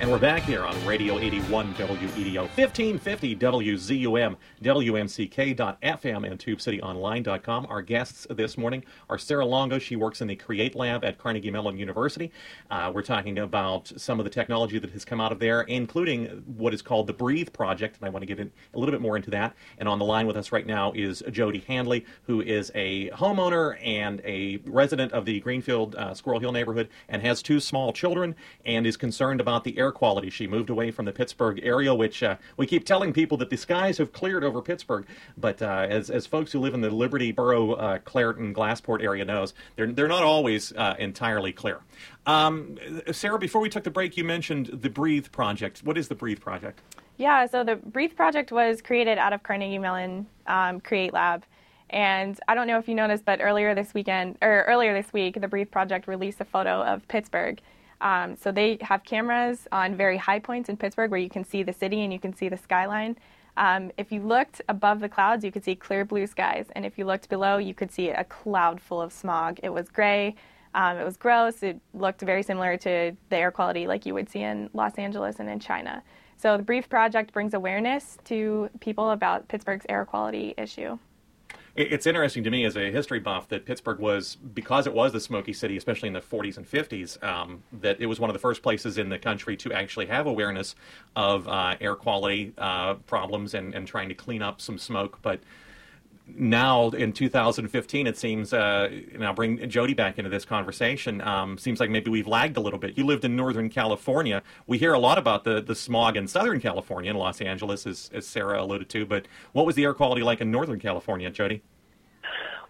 And 0.00 0.10
we're 0.10 0.18
back 0.18 0.42
here 0.42 0.64
on 0.64 0.84
Radio 0.84 1.18
81 1.18 1.72
WEDO, 1.74 2.42
1550 2.56 3.36
WZUM, 3.36 4.36
WMCK.FM, 4.62 6.30
and 6.30 6.38
TubeCityOnline.com. 6.38 7.66
Our 7.70 7.80
guests 7.80 8.26
this 8.28 8.58
morning 8.58 8.84
are 9.08 9.18
Sarah 9.18 9.46
Longo. 9.46 9.78
She 9.78 9.94
works 9.94 10.20
in 10.20 10.26
the 10.26 10.34
Create 10.34 10.74
Lab 10.74 11.04
at 11.04 11.16
Carnegie 11.16 11.50
Mellon 11.50 11.78
University. 11.78 12.32
Uh, 12.70 12.90
we're 12.92 13.02
talking 13.02 13.38
about 13.38 13.92
some 13.96 14.18
of 14.18 14.24
the 14.24 14.30
technology 14.30 14.78
that 14.80 14.90
has 14.90 15.04
come 15.04 15.20
out 15.20 15.30
of 15.30 15.38
there, 15.38 15.62
including 15.62 16.26
what 16.56 16.74
is 16.74 16.82
called 16.82 17.06
the 17.06 17.12
Breathe 17.12 17.52
Project, 17.52 17.96
and 17.96 18.04
I 18.04 18.10
want 18.10 18.22
to 18.22 18.26
get 18.26 18.40
in 18.40 18.50
a 18.74 18.78
little 18.78 18.92
bit 18.92 19.00
more 19.00 19.16
into 19.16 19.30
that. 19.30 19.54
And 19.78 19.88
on 19.88 20.00
the 20.00 20.04
line 20.04 20.26
with 20.26 20.36
us 20.36 20.50
right 20.50 20.66
now 20.66 20.92
is 20.94 21.22
Jody 21.30 21.64
Handley, 21.68 22.04
who 22.24 22.42
is 22.42 22.70
a 22.74 23.10
homeowner 23.10 23.78
and 23.82 24.20
a 24.24 24.58
resident 24.66 25.12
of 25.12 25.24
the 25.24 25.38
Greenfield 25.40 25.94
uh, 25.94 26.14
Squirrel 26.14 26.40
Hill 26.40 26.52
neighborhood 26.52 26.88
and 27.08 27.22
has 27.22 27.42
two 27.42 27.60
small 27.60 27.92
children 27.92 28.34
and 28.66 28.86
is 28.86 28.96
concerned 28.96 29.40
about 29.40 29.62
the 29.64 29.78
air 29.78 29.83
quality. 29.92 30.30
She 30.30 30.46
moved 30.46 30.70
away 30.70 30.90
from 30.90 31.04
the 31.04 31.12
Pittsburgh 31.12 31.60
area, 31.62 31.94
which 31.94 32.22
uh, 32.22 32.36
we 32.56 32.66
keep 32.66 32.84
telling 32.84 33.12
people 33.12 33.36
that 33.38 33.50
the 33.50 33.56
skies 33.56 33.98
have 33.98 34.12
cleared 34.12 34.44
over 34.44 34.60
Pittsburgh. 34.62 35.06
But 35.36 35.62
uh, 35.62 35.86
as, 35.88 36.10
as 36.10 36.26
folks 36.26 36.52
who 36.52 36.60
live 36.60 36.74
in 36.74 36.80
the 36.80 36.90
Liberty 36.90 37.32
Borough, 37.32 37.72
uh, 37.72 37.98
Clairton, 37.98 38.54
Glassport 38.54 39.02
area 39.02 39.24
knows, 39.24 39.54
they're, 39.76 39.92
they're 39.92 40.08
not 40.08 40.22
always 40.22 40.72
uh, 40.72 40.94
entirely 40.98 41.52
clear. 41.52 41.80
Um, 42.26 42.78
Sarah, 43.12 43.38
before 43.38 43.60
we 43.60 43.68
took 43.68 43.84
the 43.84 43.90
break, 43.90 44.16
you 44.16 44.24
mentioned 44.24 44.66
the 44.66 44.90
Breathe 44.90 45.26
Project. 45.30 45.82
What 45.84 45.98
is 45.98 46.08
the 46.08 46.14
Breathe 46.14 46.40
Project? 46.40 46.80
Yeah, 47.16 47.46
so 47.46 47.62
the 47.62 47.76
Breathe 47.76 48.16
Project 48.16 48.50
was 48.50 48.82
created 48.82 49.18
out 49.18 49.32
of 49.32 49.42
Carnegie 49.42 49.78
Mellon 49.78 50.26
um, 50.46 50.80
Create 50.80 51.12
Lab. 51.12 51.44
And 51.90 52.38
I 52.48 52.54
don't 52.54 52.66
know 52.66 52.78
if 52.78 52.88
you 52.88 52.94
noticed, 52.94 53.24
but 53.24 53.40
earlier 53.40 53.74
this 53.74 53.94
weekend, 53.94 54.38
or 54.42 54.64
earlier 54.66 54.92
this 55.00 55.12
week, 55.12 55.40
the 55.40 55.46
Breathe 55.46 55.70
Project 55.70 56.08
released 56.08 56.40
a 56.40 56.44
photo 56.44 56.82
of 56.82 57.06
Pittsburgh. 57.06 57.60
Um, 58.04 58.36
so 58.36 58.52
they 58.52 58.78
have 58.82 59.02
cameras 59.02 59.66
on 59.72 59.96
very 59.96 60.18
high 60.18 60.38
points 60.38 60.68
in 60.68 60.76
Pittsburgh 60.76 61.10
where 61.10 61.18
you 61.18 61.30
can 61.30 61.42
see 61.42 61.62
the 61.62 61.72
city 61.72 62.04
and 62.04 62.12
you 62.12 62.20
can 62.20 62.34
see 62.36 62.48
the 62.48 62.56
skyline. 62.56 63.16
Um, 63.56 63.90
if 63.96 64.12
you 64.12 64.20
looked 64.20 64.60
above 64.68 65.00
the 65.00 65.08
clouds, 65.08 65.44
you 65.44 65.50
could 65.50 65.64
see 65.64 65.74
clear 65.74 66.04
blue 66.04 66.26
skies. 66.26 66.66
And 66.76 66.84
if 66.84 66.98
you 66.98 67.06
looked 67.06 67.28
below, 67.30 67.56
you 67.56 67.72
could 67.72 67.90
see 67.90 68.10
a 68.10 68.24
cloud 68.24 68.80
full 68.80 69.00
of 69.00 69.12
smog. 69.12 69.58
It 69.62 69.70
was 69.70 69.88
gray. 69.88 70.34
Um, 70.74 70.98
it 70.98 71.04
was 71.04 71.16
gross. 71.16 71.62
It 71.62 71.80
looked 71.94 72.20
very 72.20 72.42
similar 72.42 72.76
to 72.78 73.16
the 73.30 73.36
air 73.36 73.50
quality 73.50 73.86
like 73.86 74.04
you 74.04 74.12
would 74.12 74.28
see 74.28 74.42
in 74.42 74.68
Los 74.74 74.96
Angeles 74.96 75.36
and 75.38 75.48
in 75.48 75.58
China. 75.60 76.02
So 76.36 76.56
the 76.56 76.62
Breathe 76.62 76.88
Project 76.90 77.32
brings 77.32 77.54
awareness 77.54 78.18
to 78.24 78.68
people 78.80 79.12
about 79.12 79.48
Pittsburgh's 79.48 79.86
air 79.88 80.04
quality 80.04 80.52
issue. 80.58 80.98
It's 81.76 82.06
interesting 82.06 82.44
to 82.44 82.50
me 82.50 82.64
as 82.64 82.76
a 82.76 82.92
history 82.92 83.18
buff 83.18 83.48
that 83.48 83.66
Pittsburgh 83.66 83.98
was, 83.98 84.36
because 84.36 84.86
it 84.86 84.94
was 84.94 85.12
the 85.12 85.18
smoky 85.18 85.52
city, 85.52 85.76
especially 85.76 86.06
in 86.06 86.12
the 86.12 86.20
40s 86.20 86.56
and 86.56 86.70
50s, 86.70 87.20
um, 87.24 87.64
that 87.80 88.00
it 88.00 88.06
was 88.06 88.20
one 88.20 88.30
of 88.30 88.34
the 88.34 88.40
first 88.40 88.62
places 88.62 88.96
in 88.96 89.08
the 89.08 89.18
country 89.18 89.56
to 89.56 89.72
actually 89.72 90.06
have 90.06 90.26
awareness 90.28 90.76
of 91.16 91.48
uh, 91.48 91.74
air 91.80 91.96
quality 91.96 92.52
uh, 92.58 92.94
problems 92.94 93.54
and, 93.54 93.74
and 93.74 93.88
trying 93.88 94.08
to 94.08 94.14
clean 94.14 94.40
up 94.40 94.60
some 94.60 94.78
smoke. 94.78 95.18
But 95.20 95.40
now 96.26 96.88
in 96.90 97.12
2015, 97.12 98.06
it 98.06 98.16
seems, 98.16 98.52
uh, 98.52 98.88
and 99.12 99.24
I'll 99.24 99.34
bring 99.34 99.68
Jody 99.68 99.94
back 99.94 100.18
into 100.18 100.30
this 100.30 100.44
conversation, 100.44 101.20
um, 101.20 101.58
seems 101.58 101.80
like 101.80 101.90
maybe 101.90 102.10
we've 102.10 102.26
lagged 102.26 102.56
a 102.56 102.60
little 102.60 102.78
bit. 102.78 102.96
You 102.96 103.04
lived 103.04 103.24
in 103.24 103.36
Northern 103.36 103.68
California. 103.68 104.42
We 104.66 104.78
hear 104.78 104.94
a 104.94 104.98
lot 104.98 105.18
about 105.18 105.44
the, 105.44 105.60
the 105.60 105.74
smog 105.74 106.16
in 106.16 106.26
Southern 106.26 106.60
California, 106.60 107.10
in 107.10 107.16
Los 107.16 107.40
Angeles, 107.40 107.86
as, 107.86 108.10
as 108.14 108.26
Sarah 108.26 108.62
alluded 108.62 108.88
to, 108.90 109.04
but 109.04 109.26
what 109.52 109.66
was 109.66 109.74
the 109.74 109.84
air 109.84 109.94
quality 109.94 110.22
like 110.22 110.40
in 110.40 110.50
Northern 110.50 110.80
California, 110.80 111.30
Jody? 111.30 111.62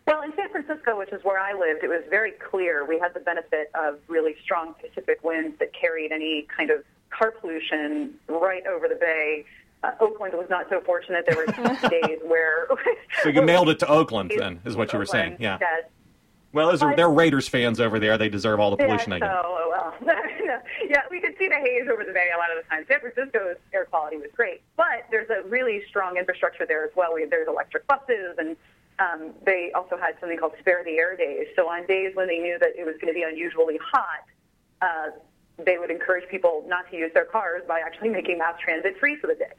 Well, 0.07 0.23
in 0.23 0.33
San 0.37 0.51
Francisco, 0.51 0.99
which 0.99 1.13
is 1.13 1.23
where 1.23 1.39
I 1.39 1.53
lived, 1.53 1.83
it 1.83 1.89
was 1.89 2.03
very 2.11 2.33
clear. 2.33 2.85
We 2.85 2.99
had 2.99 3.15
the 3.15 3.21
benefit 3.21 3.71
of 3.75 4.01
really 4.09 4.35
strong 4.43 4.75
Pacific 4.75 5.23
winds 5.23 5.59
that 5.61 5.73
carried 5.73 6.13
any 6.13 6.47
kind 6.55 6.71
of 6.71 6.85
car 7.11 7.31
pollution 7.31 8.15
right 8.29 8.67
over 8.67 8.89
the 8.89 8.97
bay 8.97 9.47
uh, 9.85 9.93
Oakland 10.01 10.35
was 10.35 10.49
not 10.49 10.67
so 10.71 10.81
fortunate. 10.81 11.25
There 11.29 11.37
were 11.37 11.89
days 11.89 12.19
where. 12.25 12.69
so 13.23 13.29
you 13.29 13.43
mailed 13.53 13.69
it 13.69 13.79
to 13.81 13.89
Oakland, 13.89 14.33
then, 14.37 14.61
is 14.65 14.77
what 14.77 14.93
you 14.93 14.99
were 14.99 15.07
saying. 15.07 15.37
Yeah. 15.39 15.59
Yes. 15.61 15.85
Well, 16.53 16.71
as 16.71 16.81
they're 16.81 17.11
Raiders 17.11 17.49
fans 17.49 17.81
over 17.81 17.99
there, 17.99 18.17
they 18.17 18.29
deserve 18.29 18.61
all 18.61 18.71
the 18.71 18.77
pollution 18.77 19.11
yeah, 19.11 19.19
get. 19.19 19.29
Oh, 19.29 19.67
well. 19.71 19.95
yeah, 20.89 21.01
we 21.11 21.21
could 21.21 21.35
see 21.37 21.49
the 21.49 21.57
haze 21.57 21.89
over 21.93 22.05
the 22.05 22.13
bay 22.13 22.29
a 22.33 22.39
lot 22.39 22.57
of 22.57 22.63
the 22.63 22.69
time. 22.71 22.85
San 22.87 23.01
Francisco's 23.01 23.57
air 23.73 23.87
quality 23.87 24.19
was 24.19 24.31
great, 24.37 24.63
but 24.77 25.05
there's 25.11 25.29
a 25.31 25.43
really 25.49 25.83
strong 25.89 26.17
infrastructure 26.17 26.65
there 26.65 26.85
as 26.85 26.93
well. 26.95 27.13
We, 27.13 27.25
there's 27.25 27.49
electric 27.49 27.89
buses, 27.89 28.39
and 28.39 28.57
um, 29.01 29.33
they 29.45 29.73
also 29.75 29.97
had 29.97 30.15
something 30.21 30.39
called 30.39 30.53
Spare 30.61 30.85
the 30.85 30.97
Air 30.97 31.17
Days. 31.17 31.49
So 31.57 31.69
on 31.69 31.87
days 31.87 32.15
when 32.15 32.29
they 32.29 32.39
knew 32.39 32.57
that 32.61 32.79
it 32.79 32.87
was 32.87 32.95
going 33.01 33.13
to 33.13 33.19
be 33.19 33.25
unusually 33.25 33.81
hot, 33.83 34.23
uh, 34.81 35.11
they 35.59 35.79
would 35.79 35.91
encourage 35.91 36.29
people 36.29 36.65
not 36.69 36.89
to 36.93 36.97
use 36.97 37.11
their 37.15 37.25
cars 37.25 37.63
by 37.67 37.81
actually 37.81 38.11
making 38.11 38.39
mass 38.39 38.55
transit 38.63 38.97
free 39.01 39.17
for 39.17 39.27
the 39.27 39.35
day. 39.35 39.55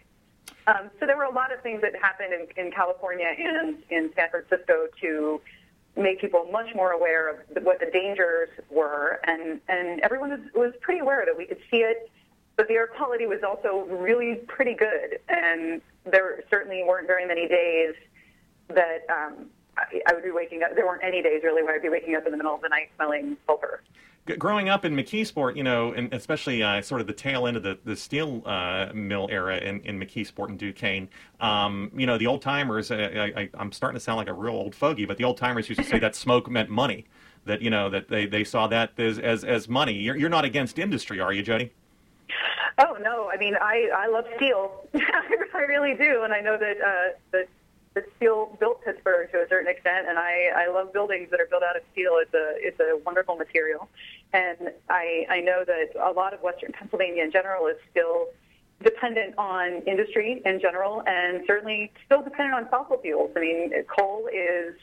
Um, 0.67 0.89
so 1.00 1.05
there 1.05 1.17
were 1.17 1.24
a 1.24 1.34
lot 1.34 1.53
of 1.53 1.62
things 1.62 1.81
that 1.81 1.95
happened 1.95 2.34
in, 2.34 2.65
in 2.65 2.72
California 2.72 3.27
and 3.38 3.77
in 3.89 4.12
San 4.15 4.29
Francisco 4.29 4.88
to 5.01 5.41
make 5.95 6.19
people 6.19 6.48
much 6.51 6.74
more 6.75 6.91
aware 6.91 7.29
of 7.29 7.38
what 7.63 7.79
the 7.79 7.86
dangers 7.86 8.50
were, 8.69 9.19
and, 9.24 9.62
and 9.69 10.01
everyone 10.01 10.29
was, 10.31 10.39
was 10.53 10.74
pretty 10.81 11.00
aware 11.00 11.22
it. 11.22 11.38
We 11.38 11.45
could 11.45 11.62
see 11.72 11.77
it, 11.77 12.10
but 12.57 12.67
the 12.67 12.74
air 12.74 12.88
quality 12.88 13.27
was 13.27 13.43
also 13.43 13.86
really 13.89 14.36
pretty 14.48 14.74
good, 14.74 15.19
and 15.29 15.81
there 16.03 16.43
certainly 16.50 16.84
weren't 16.86 17.07
very 17.07 17.25
many 17.25 17.48
days 17.48 17.95
that 18.69 19.05
um, 19.10 19.45
I, 19.77 20.01
I 20.07 20.13
would 20.13 20.24
be 20.24 20.31
waking 20.31 20.63
up. 20.63 20.75
There 20.75 20.86
weren't 20.86 21.03
any 21.03 21.22
days 21.22 21.41
really 21.43 21.63
where 21.63 21.75
I'd 21.75 21.81
be 21.81 21.89
waking 21.89 22.15
up 22.15 22.25
in 22.25 22.31
the 22.31 22.38
middle 22.38 22.55
of 22.55 22.62
the 22.62 22.69
night 22.69 22.89
smelling 22.95 23.38
sulfur 23.45 23.81
growing 24.25 24.70
up 24.70 24.86
in 24.86 24.96
McKeesport, 24.96 25.55
you 25.55 25.63
know, 25.63 25.94
and 25.94 26.12
especially 26.13 26.63
uh, 26.63 26.82
sort 26.82 27.01
of 27.01 27.08
the 27.08 27.13
tail 27.13 27.48
end 27.48 27.58
of 27.58 27.63
the, 27.63 27.77
the 27.86 27.96
steel 27.96 28.41
uh, 28.46 28.89
mill 28.94 29.27
era 29.29 29.58
in, 29.58 29.82
in 29.82 30.00
McKeesport 30.00 30.50
and 30.50 30.58
Duquesne, 30.58 31.08
um, 31.39 31.91
you 31.96 32.08
know, 32.08 32.17
the 32.17 32.27
old 32.27 32.41
timers, 32.41 32.91
I, 32.91 33.50
am 33.58 33.72
starting 33.72 33.96
to 33.96 34.03
sound 34.03 34.17
like 34.17 34.27
a 34.27 34.34
real 34.34 34.53
old 34.53 34.74
fogey, 34.74 35.05
but 35.05 35.17
the 35.17 35.24
old 35.24 35.38
timers 35.38 35.70
used 35.70 35.82
to 35.82 35.88
say 35.88 36.00
that 36.00 36.15
smoke 36.15 36.50
meant 36.50 36.70
money, 36.70 37.05
that, 37.46 37.62
you 37.62 37.70
know, 37.70 37.89
that 37.89 38.10
they, 38.10 38.25
they 38.25 38.44
saw 38.44 38.67
that 38.67 39.00
as, 39.00 39.20
as, 39.20 39.44
as 39.44 39.70
money. 39.70 39.94
You're, 39.94 40.15
you're 40.15 40.29
not 40.29 40.46
against 40.46 40.79
industry, 40.79 41.20
are 41.20 41.32
you, 41.32 41.44
Jody? 41.44 41.72
Oh, 42.79 42.98
no. 43.01 43.29
I 43.32 43.38
mean, 43.38 43.55
I, 43.62 43.89
I 43.96 44.08
love 44.08 44.25
steel. 44.36 44.86
I 44.96 45.60
really 45.67 45.96
do. 45.96 46.24
And 46.24 46.34
I 46.34 46.41
know 46.41 46.58
that, 46.58 46.82
uh, 46.82 47.17
that 47.32 47.48
that 47.96 48.04
steel 48.18 48.56
built 48.60 48.84
Pittsburgh 48.84 49.32
to 49.32 49.40
a 49.40 49.48
certain 49.48 49.72
extent, 49.72 50.08
and 50.08 50.20
I, 50.20 50.52
I 50.56 50.68
love 50.68 50.94
buildings 50.94 51.30
that 51.32 51.40
are 51.40 51.48
built 51.50 51.64
out 51.64 51.75
of 51.75 51.82
steel. 51.94 52.18
It's 52.22 52.34
a 52.34 52.54
it's 52.58 52.80
a 52.80 53.00
wonderful 53.06 53.36
material, 53.36 53.90
and 54.34 54.72
I 54.90 55.25
I 55.30 55.40
know 55.40 55.64
that 55.66 55.96
a 56.00 56.12
lot 56.12 56.34
of 56.34 56.42
Western 56.42 56.74
Pennsylvania 56.74 57.24
in 57.24 57.32
general 57.32 57.68
is 57.68 57.78
still 57.90 58.28
dependent 58.84 59.36
on 59.38 59.82
industry 59.88 60.42
in 60.46 60.60
general, 60.60 61.04
and 61.08 61.44
certainly 61.48 61.92
still 62.06 62.22
dependent 62.22 62.54
on 62.54 62.68
fossil 62.70 62.98
fuels. 62.98 63.32
I 63.36 63.40
mean, 63.40 63.72
coal 63.88 64.28
is 64.28 64.75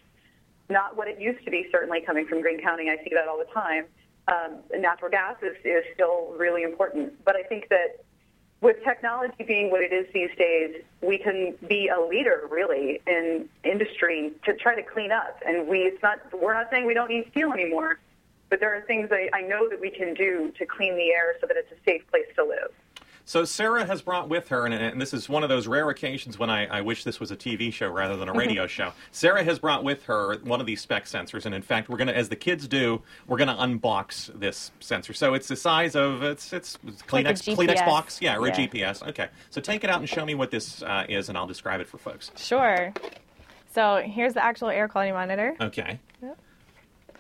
not 0.71 0.97
what 0.97 1.07
it 1.07 1.21
used 1.21 1.45
to 1.45 1.51
be. 1.51 1.69
Certainly 1.71 2.01
coming 2.01 2.27
from 2.27 2.41
Greene 2.41 2.63
County, 2.63 2.89
I 2.89 2.97
see 3.05 3.11
that 3.13 3.29
all 3.29 3.39
the 3.39 3.53
time. 3.53 3.85
Um, 4.29 4.61
natural 4.81 5.11
gas 5.11 5.37
is, 5.43 5.57
is 5.65 5.85
still 5.95 6.35
really 6.39 6.63
important, 6.63 7.23
but 7.25 7.37
I 7.37 7.43
think 7.43 7.69
that 7.69 8.05
with 8.63 8.83
technology 8.85 9.43
being 9.45 9.71
what 9.71 9.83
it 9.83 9.93
is 9.93 10.07
these 10.15 10.31
days, 10.39 10.83
we 11.03 11.19
can 11.19 11.55
be 11.69 11.89
a 11.89 12.01
leader 12.01 12.49
really 12.49 13.03
in 13.09 13.49
industry 13.65 14.33
to 14.45 14.55
try 14.55 14.75
to 14.75 14.83
clean 14.83 15.11
up. 15.11 15.41
And 15.45 15.67
we, 15.67 15.81
it's 15.81 16.03
not, 16.03 16.21
we're 16.33 16.55
not 16.55 16.71
saying 16.71 16.87
we 16.87 16.95
don't 16.95 17.11
need 17.11 17.27
steel 17.33 17.53
anymore, 17.53 17.99
but 18.49 18.61
there 18.61 18.75
are 18.75 18.81
things 18.83 19.09
I, 19.11 19.29
I 19.35 19.43
know 19.43 19.69
that 19.69 19.81
we 19.81 19.91
can 19.91 20.15
do 20.15 20.53
to 20.59 20.65
clean 20.65 20.95
the 20.95 21.11
air 21.11 21.35
so 21.41 21.49
that 21.49 21.57
it's 21.57 21.73
a 21.73 21.85
safe 21.85 22.09
place 22.09 22.27
to 22.37 22.45
live. 22.45 22.71
So 23.33 23.47
Sarah 23.47 23.87
has 23.87 24.03
brought 24.03 24.29
with 24.29 24.49
her, 24.49 24.67
and, 24.67 24.75
and 24.75 25.01
this 25.01 25.15
is 25.15 25.27
one 25.27 25.43
of 25.43 25.49
those 25.49 25.67
rare 25.67 25.89
occasions 25.89 26.39
when 26.39 26.51
I, 26.51 26.67
I 26.67 26.83
wish 26.83 27.03
this 27.03 27.19
was 27.19 27.31
a 27.31 27.37
TV 27.37 27.73
show 27.73 27.89
rather 27.89 28.15
than 28.15 28.29
a 28.29 28.33
radio 28.35 28.67
show. 28.67 28.93
Sarah 29.11 29.43
has 29.43 29.59
brought 29.59 29.83
with 29.85 30.03
her 30.05 30.37
one 30.45 30.61
of 30.61 30.67
these 30.67 30.83
Speck 30.83 31.07
sensors, 31.07 31.47
and 31.47 31.55
in 31.55 31.63
fact, 31.63 31.89
we're 31.89 31.97
gonna, 31.97 32.13
as 32.13 32.29
the 32.29 32.37
kids 32.37 32.69
do, 32.69 33.01
we're 33.27 33.39
gonna 33.39 33.57
unbox 33.57 34.39
this 34.39 34.71
sensor. 34.81 35.15
So 35.15 35.33
it's 35.33 35.49
the 35.49 35.57
size 35.57 35.97
of 35.97 36.23
it's 36.23 36.53
it's 36.53 36.77
Like 37.11 37.25
a 37.25 37.31
Kleenex 37.33 37.57
Kleenex 37.57 37.87
box, 37.87 38.19
yeah, 38.21 38.37
or 38.37 38.47
Yeah. 38.49 38.53
a 38.53 38.69
GPS. 38.69 39.09
Okay, 39.09 39.29
so 39.49 39.63
take 39.63 39.83
it 39.83 39.89
out 39.89 40.01
and 40.01 40.07
show 40.07 40.27
me 40.27 40.35
what 40.35 40.51
this 40.51 40.83
uh, 40.83 41.07
is, 41.09 41.31
and 41.31 41.39
I'll 41.39 41.47
describe 41.47 41.81
it 41.81 41.89
for 41.89 41.97
folks. 41.97 42.33
Sure. 42.37 42.93
So 43.75 44.03
here's 44.05 44.35
the 44.35 44.45
actual 44.45 44.69
air 44.69 44.89
quality 44.89 45.13
monitor. 45.13 45.57
Okay. 45.59 45.99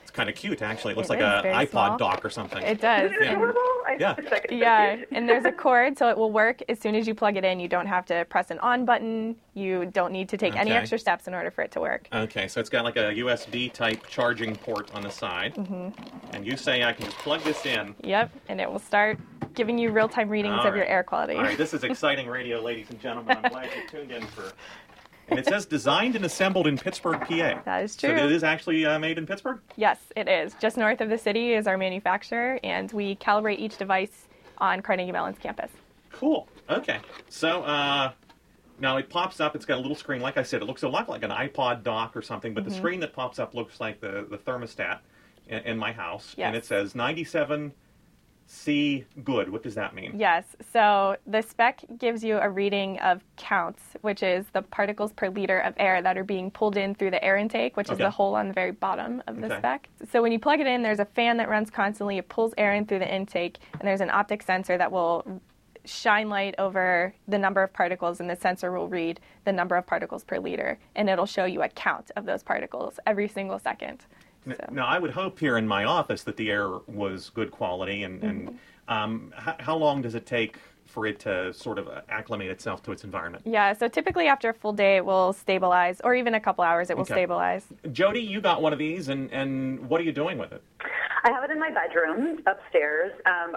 It's 0.02 0.10
kind 0.10 0.28
of 0.28 0.34
cute, 0.34 0.60
actually. 0.60 0.92
It 0.92 0.98
looks 0.98 1.08
It 1.08 1.20
like 1.20 1.20
an 1.22 1.54
iPod 1.66 1.70
small. 1.70 1.96
dock 1.96 2.22
or 2.22 2.28
something. 2.28 2.62
It 2.62 2.82
does. 2.82 3.12
Isn't 3.12 3.22
it 3.22 3.28
and- 3.28 3.36
adorable? 3.38 3.60
I 3.86 3.96
Yeah. 3.98 4.14
just 4.14 4.50
yeah, 4.50 4.96
and 5.10 5.28
there's 5.28 5.44
a 5.44 5.52
cord, 5.64 5.98
so 5.98 6.08
it 6.08 6.16
will 6.16 6.30
work 6.32 6.60
as 6.68 6.78
soon 6.78 6.94
as 6.94 7.06
you 7.06 7.14
plug 7.14 7.36
it 7.36 7.44
in. 7.44 7.60
You 7.60 7.68
don't 7.68 7.86
have 7.86 8.06
to 8.06 8.24
press 8.26 8.50
an 8.50 8.58
on 8.60 8.84
button. 8.84 9.36
You 9.54 9.86
don't 9.86 10.12
need 10.12 10.28
to 10.30 10.36
take 10.36 10.56
any 10.56 10.70
extra 10.70 10.98
steps 10.98 11.28
in 11.28 11.34
order 11.34 11.50
for 11.50 11.62
it 11.62 11.70
to 11.72 11.80
work. 11.80 12.08
Okay, 12.12 12.48
so 12.48 12.60
it's 12.60 12.70
got 12.70 12.84
like 12.84 12.96
a 12.96 13.12
USB 13.14 13.72
type 13.72 14.06
charging 14.06 14.56
port 14.56 14.90
on 14.94 15.02
the 15.02 15.10
side. 15.10 15.54
Mm-hmm. 15.54 16.34
And 16.34 16.46
you 16.46 16.56
say 16.56 16.82
I 16.84 16.92
can 16.92 17.04
just 17.06 17.18
plug 17.18 17.42
this 17.42 17.66
in. 17.66 17.94
Yep, 18.02 18.30
and 18.48 18.60
it 18.60 18.70
will 18.70 18.78
start 18.78 19.18
giving 19.54 19.78
you 19.78 19.90
real 19.90 20.08
time 20.08 20.28
readings 20.28 20.60
All 20.60 20.66
of 20.66 20.76
your 20.76 20.84
air 20.84 21.02
quality. 21.02 21.34
All 21.34 21.42
right, 21.42 21.58
this 21.58 21.74
is 21.74 21.84
exciting 21.92 22.28
radio, 22.28 22.60
ladies 22.60 22.88
and 22.90 23.00
gentlemen. 23.00 23.38
I'm 23.42 23.50
glad 23.50 23.68
you 23.76 23.88
tuned 23.88 24.10
in 24.10 24.26
for. 24.28 24.52
And 25.28 25.38
it 25.38 25.46
says 25.46 25.64
designed 25.66 26.16
and 26.16 26.24
assembled 26.24 26.66
in 26.66 26.76
Pittsburgh, 26.76 27.20
PA. 27.20 27.60
That 27.64 27.84
is 27.84 27.96
true. 27.96 28.10
So 28.16 28.24
it 28.26 28.32
is 28.32 28.44
actually 28.44 28.84
uh, 28.84 28.98
made 28.98 29.18
in 29.18 29.26
Pittsburgh? 29.26 29.60
Yes, 29.76 29.98
it 30.16 30.28
is. 30.28 30.54
Just 30.60 30.76
north 30.76 31.00
of 31.00 31.08
the 31.08 31.18
city 31.18 31.54
is 31.54 31.66
our 31.66 31.78
manufacturer, 31.78 32.58
and 32.62 32.90
we 32.92 33.16
calibrate 33.16 33.58
each 33.58 33.78
device 33.78 34.26
on 34.58 34.82
Carnegie 34.82 35.12
Mellon's 35.12 35.38
campus. 35.38 35.70
Cool. 36.10 36.48
Okay. 36.68 36.98
So 37.28 37.62
uh, 37.62 38.12
now 38.78 38.96
it 38.98 39.08
pops 39.08 39.40
up. 39.40 39.56
It's 39.56 39.64
got 39.64 39.78
a 39.78 39.80
little 39.80 39.96
screen. 39.96 40.20
Like 40.20 40.36
I 40.36 40.42
said, 40.42 40.60
it 40.60 40.66
looks 40.66 40.82
a 40.82 40.88
lot 40.88 41.08
like 41.08 41.22
an 41.22 41.30
iPod 41.30 41.82
dock 41.82 42.16
or 42.16 42.22
something, 42.22 42.52
Mm-hmm. 42.52 42.62
but 42.64 42.68
the 42.68 42.74
screen 42.76 43.00
that 43.00 43.12
pops 43.14 43.38
up 43.38 43.54
looks 43.54 43.80
like 43.80 44.00
the, 44.00 44.26
the 44.28 44.38
thermostat 44.38 44.98
in, 45.48 45.58
in 45.60 45.78
my 45.78 45.92
house. 45.92 46.34
And 46.38 46.54
it 46.54 46.64
says 46.66 46.94
97 46.94 47.72
C 48.46 49.04
good. 49.24 49.48
What 49.48 49.62
does 49.62 49.74
that 49.74 49.94
mean? 49.94 50.12
Yes, 50.18 50.44
so 50.72 51.16
the 51.26 51.42
Speck 51.42 51.84
gives 51.98 52.22
you 52.22 52.38
a 52.38 52.48
reading 52.48 52.98
of 53.00 53.22
counts, 53.36 53.82
which 54.02 54.22
is 54.22 54.46
the 54.52 54.62
particles 54.62 55.12
per 55.12 55.28
liter 55.28 55.58
of 55.60 55.74
air 55.78 56.02
that 56.02 56.18
are 56.18 56.24
being 56.24 56.50
pulled 56.50 56.76
in 56.76 56.94
through 56.94 57.10
the 57.10 57.24
air 57.24 57.36
intake, 57.36 57.76
which 57.76 57.90
is 57.90 57.98
the 57.98 58.10
hole 58.10 58.34
on 58.34 58.48
the 58.48 58.54
very 58.54 58.72
bottom 58.72 59.22
of 59.26 59.40
the 59.40 59.46
Okay. 59.46 59.58
Speck. 59.58 59.88
So 60.10 60.22
when 60.22 60.32
you 60.32 60.38
plug 60.38 60.60
it 60.60 60.66
in, 60.66 60.82
there's 60.82 61.00
a 61.00 61.04
fan 61.04 61.36
that 61.38 61.48
runs 61.48 61.70
constantly. 61.70 62.18
It 62.18 62.28
pulls 62.28 62.54
air 62.58 62.74
in 62.74 62.86
through 62.86 63.00
the 63.00 63.14
intake, 63.14 63.58
and 63.72 63.82
there's 63.82 64.00
an 64.00 64.10
optic 64.10 64.42
sensor 64.42 64.76
that 64.78 64.90
will 64.90 65.40
shine 65.84 66.28
light 66.28 66.54
over 66.58 67.12
the 67.26 67.38
number 67.38 67.62
of 67.62 67.72
particles, 67.72 68.20
and 68.20 68.30
the 68.30 68.36
sensor 68.36 68.70
will 68.70 68.88
read 68.88 69.20
the 69.44 69.52
number 69.52 69.76
of 69.76 69.86
particles 69.86 70.24
per 70.24 70.38
liter, 70.38 70.78
and 70.94 71.10
it'll 71.10 71.26
show 71.26 71.44
you 71.44 71.62
a 71.62 71.68
count 71.68 72.10
of 72.16 72.24
those 72.24 72.42
particles 72.42 73.00
every 73.06 73.28
single 73.28 73.58
second. 73.58 74.04
N- 74.46 74.56
So- 74.58 74.72
Now, 74.72 74.86
I 74.86 74.98
would 74.98 75.10
hope 75.10 75.38
here 75.38 75.56
in 75.58 75.66
my 75.66 75.84
office 75.84 76.22
that 76.24 76.36
the 76.36 76.50
air 76.50 76.68
was 76.86 77.30
good 77.30 77.50
quality, 77.50 78.02
and, 78.02 78.22
and 78.22 78.48
Mm-hmm. 78.48 78.92
um, 78.92 79.34
h- 79.46 79.54
how 79.60 79.76
long 79.76 80.02
does 80.02 80.14
it 80.14 80.26
take 80.26 80.56
for 80.86 81.06
it 81.06 81.18
to 81.20 81.52
sort 81.54 81.78
of 81.78 81.88
acclimate 82.08 82.50
itself 82.50 82.82
to 82.82 82.92
its 82.92 83.04
environment? 83.04 83.42
Yeah, 83.46 83.72
so 83.72 83.88
typically 83.88 84.26
after 84.26 84.50
a 84.50 84.54
full 84.54 84.72
day, 84.72 84.96
it 84.96 85.04
will 85.04 85.32
stabilize, 85.32 86.00
or 86.02 86.14
even 86.14 86.34
a 86.34 86.40
couple 86.40 86.64
hours, 86.64 86.90
it 86.90 86.96
will 86.96 87.02
Okay. 87.02 87.14
stabilize. 87.14 87.66
Jody, 87.92 88.20
you 88.20 88.40
got 88.40 88.60
one 88.60 88.72
of 88.72 88.78
these, 88.78 89.08
and, 89.08 89.30
and 89.32 89.88
what 89.88 90.00
are 90.00 90.04
you 90.04 90.12
doing 90.12 90.38
with 90.38 90.52
it? 90.52 90.62
I 91.24 91.30
have 91.30 91.44
it 91.44 91.52
in 91.52 91.60
my 91.60 91.70
bedroom 91.70 92.40
upstairs. 92.46 93.12
Um, 93.26 93.54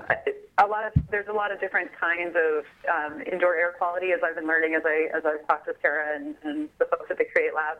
a 0.59 0.67
lot 0.67 0.85
of 0.85 0.93
there's 1.09 1.27
a 1.27 1.33
lot 1.33 1.51
of 1.51 1.59
different 1.59 1.89
kinds 1.99 2.35
of 2.37 2.63
um, 2.87 3.21
indoor 3.23 3.55
air 3.55 3.73
quality 3.75 4.11
as 4.11 4.19
I've 4.23 4.35
been 4.35 4.45
learning 4.45 4.75
as 4.75 4.83
I 4.85 5.07
as 5.17 5.23
I've 5.25 5.45
talked 5.47 5.65
with 5.65 5.77
Sarah 5.81 6.15
and, 6.15 6.35
and 6.43 6.69
the 6.77 6.85
folks 6.85 7.09
at 7.09 7.17
the 7.17 7.25
Create 7.25 7.55
Lab. 7.55 7.77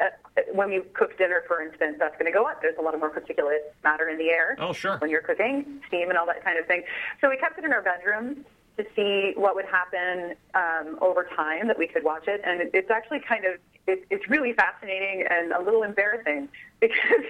Uh, 0.00 0.06
when 0.52 0.72
you 0.72 0.84
cook 0.94 1.18
dinner, 1.18 1.42
for 1.46 1.60
instance, 1.60 1.96
that's 1.98 2.14
going 2.18 2.30
to 2.30 2.32
go 2.32 2.46
up. 2.46 2.62
There's 2.62 2.78
a 2.78 2.82
lot 2.82 2.94
of 2.94 3.00
more 3.00 3.10
particulate 3.10 3.60
matter 3.84 4.08
in 4.08 4.16
the 4.18 4.30
air. 4.30 4.56
Oh, 4.58 4.72
sure. 4.72 4.96
When 4.98 5.10
you're 5.10 5.22
cooking, 5.22 5.80
steam 5.88 6.08
and 6.08 6.18
all 6.18 6.26
that 6.26 6.42
kind 6.42 6.58
of 6.58 6.66
thing. 6.66 6.82
So 7.20 7.28
we 7.28 7.36
kept 7.36 7.58
it 7.58 7.64
in 7.64 7.72
our 7.72 7.82
bedroom 7.82 8.44
to 8.76 8.84
see 8.96 9.32
what 9.36 9.54
would 9.54 9.66
happen 9.66 10.34
um, 10.54 10.98
over 11.00 11.28
time 11.36 11.66
that 11.68 11.78
we 11.78 11.86
could 11.86 12.04
watch 12.04 12.28
it, 12.28 12.40
and 12.44 12.62
it, 12.62 12.70
it's 12.72 12.90
actually 12.90 13.20
kind 13.20 13.44
of 13.44 13.60
it, 13.86 14.06
it's 14.10 14.28
really 14.28 14.52
fascinating 14.52 15.24
and 15.28 15.52
a 15.52 15.60
little 15.60 15.82
embarrassing 15.82 16.48
because 16.80 17.26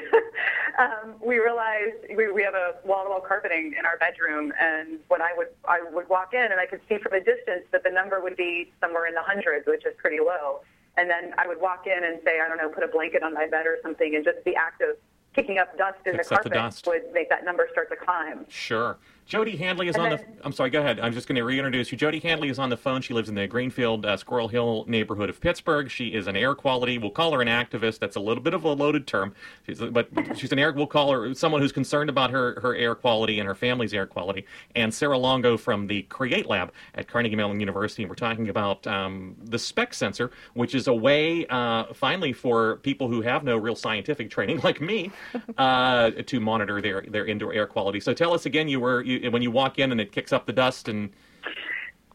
um, 0.79 1.15
we 1.25 1.39
realized 1.39 1.97
we, 2.17 2.31
we 2.31 2.43
have 2.43 2.55
a 2.55 2.75
wall-to-wall 2.85 3.23
carpeting 3.27 3.75
in 3.79 3.85
our 3.87 3.97
bedroom, 3.99 4.53
and 4.61 5.01
when 5.09 5.23
I 5.23 5.33
would 5.37 5.49
I 5.69 5.83
would 5.91 6.09
walk 6.09 6.35
in 6.35 6.45
and 6.53 6.61
I 6.61 6.67
could 6.67 6.81
see 6.89 6.99
from 6.99 7.15
a 7.15 7.21
distance 7.21 7.65
that 7.73 7.83
the 7.83 7.91
number 7.91 8.21
would 8.21 8.37
be 8.37 8.73
somewhere 8.81 9.07
in 9.07 9.15
the 9.15 9.23
hundreds, 9.23 9.67
which 9.67 9.85
is 9.87 9.95
pretty 9.99 10.19
low. 10.21 10.61
And 10.97 11.09
then 11.09 11.33
I 11.39 11.47
would 11.47 11.61
walk 11.61 11.87
in 11.87 12.05
and 12.05 12.21
say, 12.25 12.41
I 12.41 12.49
don't 12.49 12.59
know, 12.59 12.69
put 12.69 12.85
a 12.85 12.89
blanket 12.89 13.23
on 13.23 13.33
my 13.35 13.47
bed 13.47 13.67
or 13.67 13.79
something, 13.83 14.15
and 14.15 14.25
just 14.25 14.39
the 14.45 14.57
act 14.57 14.83
of 14.83 14.97
kicking 15.35 15.59
up 15.59 15.77
dust 15.79 15.99
in 16.07 16.17
Kicks 16.17 16.29
the 16.29 16.35
the 16.35 16.35
carpet 16.37 16.53
dust. 16.53 16.87
would 16.87 17.13
make 17.13 17.29
that 17.31 17.45
number 17.45 17.69
start 17.71 17.89
to 17.91 17.97
climb. 17.97 18.45
Sure. 18.49 18.99
Jody 19.31 19.57
Handley 19.57 19.87
is 19.87 19.95
on 19.95 20.11
the. 20.11 20.21
I'm 20.43 20.51
sorry. 20.51 20.71
Go 20.71 20.81
ahead. 20.81 20.99
I'm 20.99 21.13
just 21.13 21.29
going 21.29 21.37
to 21.37 21.45
reintroduce 21.45 21.93
you. 21.93 21.97
Jody 21.97 22.19
Handley 22.19 22.49
is 22.49 22.59
on 22.59 22.69
the 22.69 22.77
phone. 22.77 23.01
She 23.01 23.15
lives 23.15 23.29
in 23.29 23.37
the 23.37 23.47
Greenfield 23.47 24.05
uh, 24.05 24.17
Squirrel 24.17 24.49
Hill 24.49 24.85
neighborhood 24.89 25.31
of 25.31 25.41
Pittsburgh. 25.41 25.89
She 25.89 26.09
is 26.09 26.27
an 26.27 26.35
air 26.35 26.57
quality. 26.57 26.99
We'll 26.99 27.13
call 27.13 27.33
her 27.35 27.41
an 27.41 27.47
activist. 27.47 28.01
That's 28.01 28.17
a 28.17 28.21
little 28.21 28.43
bit 28.43 28.55
of 28.55 28.65
a 28.65 28.73
loaded 28.73 29.07
term, 29.07 29.33
she's, 29.65 29.79
but 29.79 30.09
she's 30.37 30.51
an 30.51 30.59
air. 30.59 30.73
We'll 30.73 30.89
call 30.89 31.13
her 31.13 31.33
someone 31.33 31.61
who's 31.61 31.71
concerned 31.71 32.11
about 32.11 32.33
her 32.33 32.59
her 32.61 32.75
air 32.75 32.97
quality 32.97 33.39
and 33.39 33.47
her 33.47 33.55
family's 33.55 33.95
air 33.95 34.05
quality. 34.05 34.47
And 34.75 34.93
Sarah 34.93 35.17
Longo 35.17 35.57
from 35.57 35.87
the 35.87 36.03
Create 36.03 36.47
Lab 36.47 36.73
at 36.97 37.07
Carnegie 37.07 37.37
Mellon 37.37 37.61
University. 37.61 38.03
And 38.03 38.11
We're 38.11 38.17
talking 38.17 38.49
about 38.49 38.85
um, 38.89 39.37
the 39.45 39.61
Speck 39.61 39.95
sensor, 39.95 40.33
which 40.55 40.75
is 40.75 40.89
a 40.89 40.95
way, 40.95 41.47
uh, 41.51 41.85
finally, 41.95 42.33
for 42.33 42.79
people 42.79 43.07
who 43.07 43.23
have 43.23 43.45
no 43.45 43.57
real 43.57 43.77
scientific 43.77 44.29
training 44.29 44.59
like 44.65 44.81
me, 44.81 45.13
uh, 45.57 46.11
to 46.11 46.41
monitor 46.41 46.83
their 46.83 47.03
their 47.03 47.27
indoor 47.27 47.53
air 47.53 47.69
quality. 47.69 48.01
So 48.01 48.13
tell 48.13 48.35
us 48.35 48.45
again, 48.45 48.67
you 48.67 48.81
were 48.81 49.03
you, 49.03 49.20
when 49.29 49.43
you 49.43 49.51
walk 49.51 49.79
in 49.79 49.93
and 49.93 50.01
it 50.01 50.13
kicks 50.13 50.33
up 50.33 50.47
the 50.47 50.53
dust 50.53 50.89
and 50.89 51.11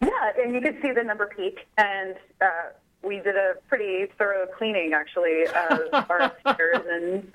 Yeah, 0.01 0.09
and 0.37 0.53
you 0.53 0.61
can 0.61 0.81
see 0.81 0.91
the 0.91 1.03
number 1.03 1.27
peak, 1.35 1.67
and 1.77 2.15
uh, 2.41 2.69
we 3.03 3.17
did 3.19 3.35
a 3.35 3.53
pretty 3.67 4.07
thorough 4.17 4.45
cleaning 4.57 4.93
actually 4.93 5.45
of 5.45 5.79
our 6.09 6.21
upstairs, 6.21 6.83
and 6.89 7.31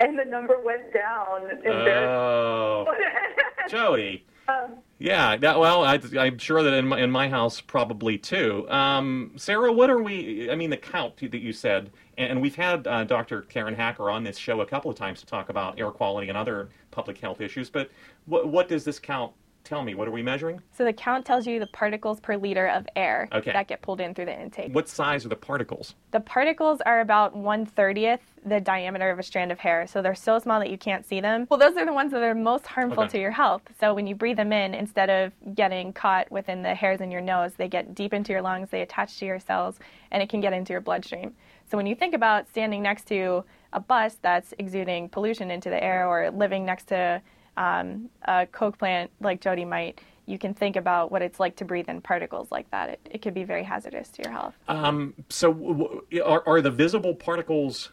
and 0.00 0.18
the 0.18 0.24
number 0.24 0.60
went 0.60 0.92
down. 0.92 1.50
Oh, 1.66 2.86
Jody. 3.68 4.24
Um, 4.48 4.76
Yeah, 4.98 5.36
that, 5.36 5.58
well, 5.58 5.84
I, 5.84 6.00
I'm 6.18 6.38
sure 6.38 6.62
that 6.62 6.72
in 6.72 6.86
my, 6.88 7.00
in 7.00 7.10
my 7.10 7.28
house 7.28 7.60
probably 7.60 8.16
too. 8.16 8.66
Um, 8.70 9.32
Sarah, 9.36 9.72
what 9.72 9.90
are 9.90 10.02
we? 10.02 10.50
I 10.50 10.54
mean, 10.54 10.70
the 10.70 10.76
count 10.76 11.16
that 11.18 11.40
you 11.40 11.52
said, 11.52 11.90
and, 12.18 12.40
we've 12.40 12.56
had 12.56 12.86
uh, 12.86 13.04
Dr. 13.04 13.42
Karen 13.42 13.74
Hacker 13.74 14.10
on 14.10 14.24
this 14.24 14.36
show 14.36 14.60
a 14.60 14.66
couple 14.66 14.90
of 14.90 14.96
times 14.96 15.20
to 15.20 15.26
talk 15.26 15.48
about 15.48 15.78
air 15.78 15.90
quality 15.90 16.28
and 16.28 16.36
other 16.36 16.68
public 16.90 17.18
health 17.18 17.40
issues. 17.40 17.70
But 17.70 17.90
what 18.26 18.48
what 18.48 18.68
does 18.68 18.84
this 18.84 18.98
count 18.98 19.32
tell 19.68 19.82
me? 19.82 19.94
What 19.94 20.08
are 20.08 20.10
we 20.10 20.22
measuring? 20.22 20.60
So 20.72 20.84
the 20.84 20.92
count 20.92 21.26
tells 21.26 21.46
you 21.46 21.60
the 21.60 21.66
particles 21.66 22.20
per 22.20 22.36
liter 22.36 22.66
of 22.66 22.86
air 22.96 23.28
Okay. 23.32 23.52
that 23.52 23.68
get 23.68 23.82
pulled 23.82 24.00
in 24.00 24.14
through 24.14 24.24
the 24.24 24.40
intake. 24.40 24.74
What 24.74 24.88
size 24.88 25.26
are 25.26 25.28
the 25.28 25.36
particles? 25.36 25.94
The 26.10 26.20
particles 26.20 26.80
are 26.86 27.00
about 27.00 27.36
one 27.36 27.66
thirtieth 27.66 28.20
the 28.46 28.60
diameter 28.60 29.10
of 29.10 29.18
a 29.18 29.22
strand 29.22 29.52
of 29.52 29.58
hair, 29.58 29.86
so 29.86 30.00
they're 30.00 30.14
so 30.14 30.38
small 30.38 30.58
that 30.60 30.70
you 30.70 30.78
can't 30.78 31.04
see 31.04 31.20
them. 31.20 31.46
Well, 31.50 31.58
those 31.58 31.76
are 31.76 31.84
the 31.84 31.92
ones 31.92 32.12
that 32.12 32.22
are 32.22 32.34
most 32.34 32.66
harmful 32.66 33.02
Okay. 33.02 33.12
to 33.12 33.20
your 33.20 33.32
health. 33.32 33.62
So 33.78 33.92
when 33.92 34.06
you 34.06 34.14
breathe 34.14 34.38
them 34.38 34.52
in, 34.52 34.74
instead 34.74 35.10
of 35.10 35.32
getting 35.54 35.92
caught 35.92 36.30
within 36.32 36.62
the 36.62 36.74
hairs 36.74 37.00
in 37.00 37.10
your 37.10 37.20
nose, 37.20 37.52
they 37.58 37.68
get 37.68 37.94
deep 37.94 38.14
into 38.14 38.32
your 38.32 38.40
lungs, 38.40 38.70
they 38.70 38.80
attach 38.80 39.18
to 39.18 39.26
your 39.26 39.38
cells, 39.38 39.78
and 40.10 40.22
it 40.22 40.30
can 40.30 40.40
get 40.40 40.54
into 40.54 40.72
your 40.72 40.80
bloodstream. 40.80 41.34
So 41.70 41.76
when 41.76 41.86
you 41.86 41.94
think 41.94 42.14
about 42.14 42.48
standing 42.48 42.80
next 42.80 43.06
to 43.08 43.44
a 43.74 43.80
bus 43.80 44.16
that's 44.22 44.54
exuding 44.58 45.10
pollution 45.10 45.50
into 45.50 45.68
the 45.68 45.82
air, 45.82 46.06
or 46.06 46.30
living 46.30 46.64
next 46.64 46.86
to 46.86 47.20
um, 47.58 48.08
a 48.22 48.46
coke 48.46 48.78
plant 48.78 49.10
like 49.20 49.40
Jody 49.40 49.64
might, 49.64 50.00
you 50.26 50.38
can 50.38 50.54
think 50.54 50.76
about 50.76 51.10
what 51.10 51.22
it's 51.22 51.40
like 51.40 51.56
to 51.56 51.64
breathe 51.64 51.88
in 51.88 52.00
particles 52.00 52.50
like 52.52 52.70
that. 52.70 52.88
It, 52.90 53.00
it 53.10 53.22
could 53.22 53.34
be 53.34 53.42
very 53.44 53.64
hazardous 53.64 54.08
to 54.10 54.22
your 54.22 54.32
health. 54.32 54.54
Um, 54.68 55.12
so, 55.28 55.52
w- 55.52 55.74
w- 55.74 56.22
are, 56.24 56.42
are 56.46 56.60
the 56.60 56.70
visible 56.70 57.14
particles 57.14 57.90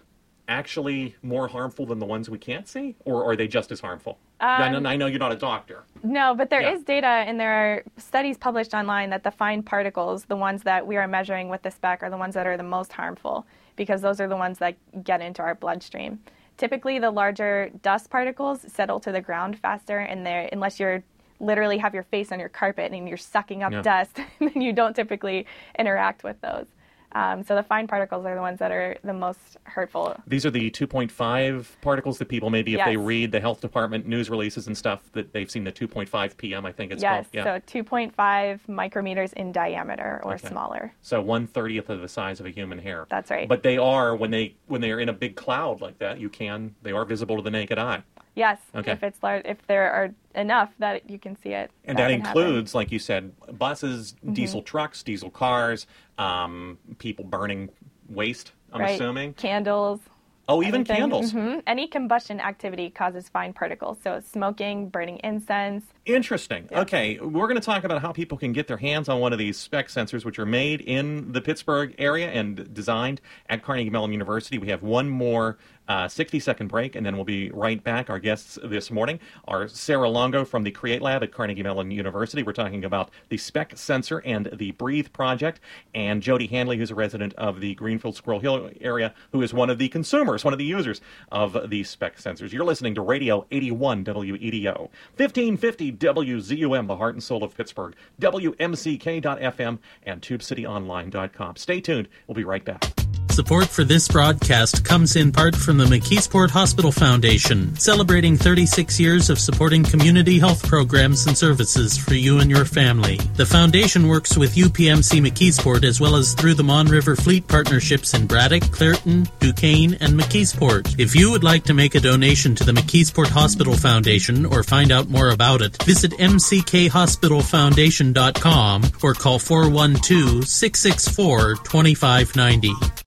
actually 0.47 1.15
more 1.23 1.47
harmful 1.47 1.87
than 1.87 1.97
the 1.97 2.05
ones 2.05 2.29
we 2.29 2.37
can't 2.37 2.67
see, 2.67 2.95
or 3.05 3.25
are 3.25 3.35
they 3.35 3.47
just 3.47 3.71
as 3.71 3.79
harmful? 3.79 4.19
I, 4.39 4.69
know, 4.69 4.87
I 4.87 4.95
know 4.95 5.07
you're 5.07 5.17
not 5.17 5.31
a 5.31 5.37
doctor. 5.37 5.85
No, 6.03 6.35
but 6.35 6.51
there 6.51 6.61
is 6.61 6.81
Yeah. 6.81 6.95
data 7.01 7.07
and 7.07 7.39
there 7.39 7.51
are 7.51 7.83
studies 7.97 8.37
published 8.37 8.75
online 8.75 9.09
that 9.09 9.23
the 9.23 9.31
fine 9.31 9.63
particles, 9.63 10.25
the 10.25 10.35
ones 10.35 10.61
that 10.63 10.85
we 10.85 10.97
are 10.97 11.07
measuring 11.07 11.49
with 11.49 11.63
the 11.63 11.71
Speck, 11.71 12.03
are 12.03 12.11
the 12.11 12.17
ones 12.17 12.35
that 12.35 12.45
are 12.45 12.57
the 12.57 12.63
most 12.63 12.93
harmful 12.93 13.47
because 13.75 14.01
those 14.01 14.21
are 14.21 14.27
the 14.27 14.35
ones 14.37 14.59
that 14.59 14.75
get 15.03 15.19
into 15.21 15.41
our 15.41 15.55
bloodstream. 15.55 16.19
Typically, 16.57 16.99
the 16.99 17.11
larger 17.11 17.69
dust 17.81 18.09
particles 18.09 18.61
settle 18.71 18.99
to 19.01 19.11
the 19.11 19.21
ground 19.21 19.59
faster, 19.59 19.99
and 19.99 20.25
they're 20.25 20.49
unless 20.51 20.79
you're 20.79 21.03
literally 21.41 21.77
have 21.77 21.93
your 21.93 22.03
face 22.03 22.31
on 22.31 22.39
your 22.39 22.47
carpet 22.47 22.93
and 22.93 23.07
you're 23.09 23.17
sucking 23.17 23.61
up 23.61 23.71
Yeah. 23.71 23.81
dust, 23.81 24.19
then 24.39 24.61
you 24.61 24.71
don't 24.71 24.95
typically 24.95 25.45
interact 25.77 26.23
with 26.23 26.39
those. 26.41 26.67
Um, 27.15 27.43
so 27.43 27.55
the 27.55 27.63
fine 27.63 27.87
particles 27.87 28.25
are 28.25 28.35
the 28.35 28.41
ones 28.41 28.59
that 28.59 28.71
are 28.71 28.97
the 29.03 29.13
most 29.13 29.57
hurtful. 29.63 30.15
These 30.27 30.45
are 30.45 30.51
the 30.51 30.69
2.5 30.69 31.65
particles 31.81 32.17
that 32.19 32.27
people 32.27 32.49
maybe 32.49 32.75
if 32.75 32.83
they 32.83 32.97
read 32.97 33.31
the 33.31 33.39
health 33.39 33.61
department 33.61 34.05
news 34.05 34.29
releases 34.29 34.67
and 34.67 34.77
stuff 34.77 35.01
that 35.13 35.31
they've 35.31 35.49
seen 35.49 35.63
the 35.63 35.71
2.5 35.71 36.35
p.m. 36.37 36.65
I 36.65 36.73
think 36.73 36.91
it's 36.91 37.01
yes, 37.01 37.25
called. 37.25 37.27
Yeah. 37.31 37.59
so 37.61 37.81
2.5 37.81 38.59
micrometers 38.67 39.31
in 39.33 39.53
diameter 39.53 40.21
or 40.23 40.35
Okay. 40.35 40.49
smaller. 40.49 40.93
So 41.01 41.21
one 41.21 41.47
thirtieth 41.47 41.89
of 41.89 42.01
the 42.01 42.09
size 42.09 42.41
of 42.41 42.45
a 42.45 42.49
human 42.49 42.77
hair. 42.77 43.07
That's 43.09 43.31
right. 43.31 43.47
But 43.47 43.63
they 43.63 43.77
are 43.77 44.13
when 44.15 44.31
they 44.31 44.55
when 44.67 44.81
they 44.81 44.91
are 44.91 44.99
in 44.99 45.07
a 45.07 45.13
big 45.13 45.37
cloud 45.37 45.79
like 45.79 45.97
that, 45.99 46.19
you 46.19 46.27
can 46.29 46.75
they 46.83 46.91
are 46.91 47.05
visible 47.05 47.37
to 47.37 47.41
the 47.41 47.51
naked 47.51 47.77
eye. 47.79 48.03
Yes, 48.35 48.59
Okay. 48.75 48.91
if 48.91 49.01
it's 49.03 49.23
large, 49.23 49.43
if 49.45 49.65
there 49.67 49.91
are 49.91 50.13
enough 50.35 50.69
that 50.79 51.09
you 51.09 51.17
can 51.17 51.37
see 51.41 51.49
it. 51.53 51.71
And 51.85 51.97
that, 51.97 52.11
happen. 52.11 52.21
Mm-hmm. 52.21 52.27
includes, 52.37 52.75
like 52.75 52.91
you 52.91 52.99
said, 52.99 53.31
buses, 53.57 54.15
diesel 54.33 54.61
trucks, 54.61 55.03
diesel 55.03 55.29
cars, 55.29 55.87
um, 56.17 56.77
people 56.99 57.23
burning 57.25 57.69
waste. 58.09 58.51
I'm 58.73 58.81
right? 58.81 58.95
assuming. 58.95 59.33
candles. 59.33 60.01
Oh, 60.47 60.61
even 60.61 60.75
anything. 60.81 60.97
candles. 60.97 61.33
Mhm. 61.33 61.63
Any 61.65 61.87
combustion 61.87 62.39
activity 62.39 62.91
causes 62.91 63.27
fine 63.29 63.51
particles. 63.51 63.97
So 64.03 64.19
smoking, 64.19 64.89
burning 64.89 65.17
incense. 65.23 65.85
Interesting. 66.05 66.69
Okay, 66.71 67.17
we're 67.19 67.47
going 67.47 67.59
to 67.59 67.65
talk 67.65 67.83
about 67.83 67.99
how 68.03 68.11
people 68.11 68.37
can 68.37 68.53
get 68.53 68.67
their 68.67 68.77
hands 68.77 69.09
on 69.09 69.19
one 69.19 69.33
of 69.33 69.39
these 69.39 69.57
Speck 69.57 69.87
sensors, 69.87 70.23
which 70.23 70.37
are 70.37 70.45
made 70.45 70.81
in 70.81 71.31
the 71.31 71.41
Pittsburgh 71.41 71.95
area 71.97 72.29
and 72.29 72.71
designed 72.75 73.21
at 73.49 73.63
Carnegie 73.63 73.89
Mellon 73.89 74.11
University. 74.11 74.59
We 74.59 74.67
have 74.67 74.83
one 74.83 75.09
more 75.09 75.57
uh, 75.87 76.07
60 76.07 76.39
second 76.39 76.67
break, 76.67 76.95
and 76.95 77.05
then 77.05 77.15
we'll 77.15 77.25
be 77.25 77.49
right 77.51 77.83
back. 77.83 78.09
Our 78.09 78.19
guests 78.19 78.57
this 78.63 78.91
morning 78.91 79.19
are 79.47 79.67
Sarah 79.67 80.09
Longo 80.09 80.45
from 80.45 80.63
the 80.63 80.71
Create 80.71 81.01
Lab 81.01 81.23
at 81.23 81.31
Carnegie 81.31 81.63
Mellon 81.63 81.91
University. 81.91 82.43
We're 82.43 82.53
talking 82.53 82.85
about 82.85 83.09
the 83.29 83.37
Speck 83.37 83.77
sensor 83.77 84.19
and 84.19 84.49
the 84.53 84.71
Breathe 84.71 85.11
project, 85.13 85.59
and 85.93 86.21
Jody 86.21 86.47
Handley, 86.47 86.77
who's 86.77 86.91
a 86.91 86.95
resident 86.95 87.33
of 87.35 87.59
the 87.59 87.75
Greenfield 87.75 88.15
Squirrel 88.15 88.39
Hill 88.39 88.69
area, 88.81 89.13
who 89.31 89.41
is 89.41 89.53
one 89.53 89.69
of 89.69 89.77
the 89.77 89.89
consumers, 89.89 90.43
one 90.43 90.53
of 90.53 90.59
the 90.59 90.65
users 90.65 91.01
of 91.31 91.69
the 91.69 91.83
Speck 91.83 92.17
sensors. 92.17 92.51
You're 92.51 92.65
listening 92.65 92.95
to 92.95 93.01
Radio 93.01 93.45
81 93.51 94.03
WEDO, 94.03 94.89
1550 95.17 95.91
WZUM, 95.93 96.87
the 96.87 96.97
heart 96.97 97.15
and 97.15 97.23
soul 97.23 97.43
of 97.43 97.55
Pittsburgh, 97.55 97.95
WMCK.FM, 98.19 99.79
and 100.03 100.21
TubeCityOnline.com. 100.21 101.55
Stay 101.55 101.81
tuned. 101.81 102.07
We'll 102.27 102.35
be 102.35 102.43
right 102.43 102.63
back. 102.63 103.04
Support 103.35 103.67
for 103.67 103.83
this 103.83 104.07
broadcast 104.07 104.85
comes 104.85 105.17
in 105.17 105.33
part 105.33 105.57
from 105.57 105.77
the 105.77 105.83
McKeesport 105.83 106.51
Hospital 106.51 106.89
Foundation, 106.89 107.75
celebrating 107.75 108.37
36 108.37 108.97
years 108.97 109.29
of 109.29 109.39
supporting 109.39 109.83
community 109.83 110.39
health 110.39 110.65
programs 110.65 111.27
and 111.27 111.37
services 111.37 111.97
for 111.97 112.13
you 112.13 112.39
and 112.39 112.49
your 112.49 112.63
family. 112.63 113.17
The 113.35 113.45
foundation 113.45 114.07
works 114.07 114.37
with 114.37 114.55
UPMC 114.55 115.19
McKeesport 115.19 115.83
as 115.83 115.99
well 115.99 116.15
as 116.15 116.33
through 116.33 116.53
the 116.53 116.63
Mon 116.63 116.87
River 116.87 117.17
Fleet 117.17 117.45
partnerships 117.45 118.13
in 118.13 118.25
Braddock, 118.25 118.71
Clairton, 118.71 119.27
Duquesne, 119.41 119.95
and 119.95 120.17
McKeesport. 120.17 120.97
If 120.97 121.13
you 121.13 121.29
would 121.29 121.43
like 121.43 121.65
to 121.65 121.73
make 121.73 121.95
a 121.95 121.99
donation 121.99 122.55
to 122.55 122.63
the 122.63 122.71
McKeesport 122.71 123.27
Hospital 123.27 123.75
Foundation 123.75 124.45
or 124.45 124.63
find 124.63 124.93
out 124.93 125.09
more 125.09 125.31
about 125.31 125.61
it, 125.61 125.83
visit 125.83 126.13
mckhospitalfoundation.com 126.13 128.83
or 129.03 129.13
call 129.13 129.39
412 129.39 130.47
664 130.47 131.55
2590. 131.55 133.04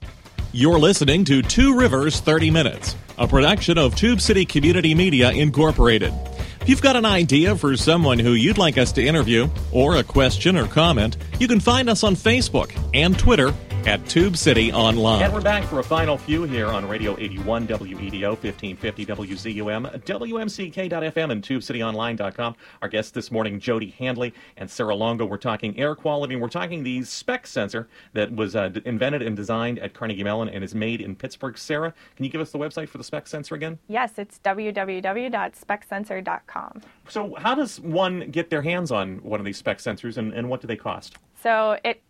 You're 0.53 0.79
listening 0.79 1.27
to 1.27 1.43
Two 1.43 1.77
Rivers 1.77 2.21
30 2.21 2.51
Minutes, 2.51 2.97
a 3.19 3.29
production 3.29 3.77
of 3.77 3.95
Tube 3.95 4.19
City 4.19 4.47
Community 4.47 4.95
Media 4.95 5.31
Incorporated. 5.31 6.15
If 6.63 6.71
you've 6.71 6.81
got 6.81 6.97
an 6.97 7.05
idea 7.05 7.55
for 7.55 7.77
someone 7.77 8.19
who 8.19 8.33
you'd 8.33 8.57
like 8.57 8.79
us 8.79 8.91
to 8.93 9.07
interview, 9.07 9.51
or 9.73 9.97
a 9.97 10.03
question 10.03 10.57
or 10.57 10.67
comment, 10.67 11.19
you 11.39 11.49
can 11.49 11.61
find 11.61 11.91
us 11.91 12.03
on 12.03 12.17
Facebook 12.17 12.73
and 12.95 13.19
Twitter 13.19 13.53
at 13.87 14.07
Tube 14.09 14.37
City 14.37 14.73
Online. 14.73 15.23
And 15.23 15.33
we're 15.33 15.41
back 15.41 15.65
for 15.65 15.79
a 15.79 15.83
final 15.83 16.19
few 16.19 16.43
here 16.45 16.67
on 16.67 16.87
Radio 16.89 17.19
81 17.19 17.67
WEDO, 17.67 18.31
1550 18.31 19.07
WZUM, 19.07 20.05
WMCK.FM, 20.05 21.31
and 21.31 21.43
TubeCityOnline.com. 21.43 22.57
Our 22.83 22.89
guests 22.89 23.13
this 23.13 23.31
morning, 23.31 23.61
Jody 23.61 23.95
Handley 23.99 24.35
and 24.57 24.71
Sarah 24.71 24.95
Longo. 24.95 25.25
We're 25.25 25.39
talking 25.39 25.79
air 25.79 25.95
quality, 25.95 26.35
and 26.35 26.43
we're 26.43 26.49
talking 26.49 26.83
the 26.83 27.03
Speck 27.05 27.47
sensor 27.47 27.89
that 28.13 28.35
was 28.35 28.55
uh, 28.57 28.69
d- 28.69 28.83
invented 28.85 29.23
and 29.23 29.37
designed 29.37 29.79
at 29.79 29.95
Carnegie 29.95 30.25
Mellon 30.25 30.49
and 30.49 30.63
is 30.63 30.75
made 30.75 31.01
in 31.01 31.17
Pittsburgh. 31.17 31.57
Sarah, 31.57 31.95
can 32.17 32.25
you 32.25 32.31
give 32.31 32.41
us 32.41 32.51
the 32.51 32.59
website 32.59 32.89
for 32.89 32.99
the 32.99 33.05
Speck 33.05 33.27
sensor 33.27 33.55
again? 33.55 33.79
Yes, 33.89 34.19
it's 34.19 34.39
www.specksensor.com. 34.45 36.83
So, 37.09 37.35
how 37.37 37.55
does 37.55 37.81
one 37.81 38.31
get 38.31 38.51
their 38.51 38.63
hands 38.63 38.91
on 38.91 39.19
one 39.19 39.41
of 39.41 39.47
these 39.47 39.59
Speck 39.59 39.79
sensors, 39.79 40.19
and, 40.19 40.33
and 40.35 40.49
what 40.49 40.61
do 40.61 40.67
they 40.67 40.77
cost? 40.77 41.17
So 41.43 41.79
it 41.85 42.03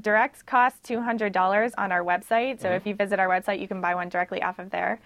directs 0.00 0.42
cost 0.42 0.82
$200 0.84 1.72
on 1.78 1.92
our 1.92 2.02
website. 2.02 2.60
So 2.60 2.70
if 2.70 2.86
you 2.86 2.94
visit 2.94 3.18
our 3.18 3.28
website, 3.28 3.60
you 3.60 3.68
can 3.68 3.80
buy 3.80 3.94
one 3.94 4.08
directly 4.08 4.42
off 4.42 4.58
of 4.58 4.70
there. 4.70 5.00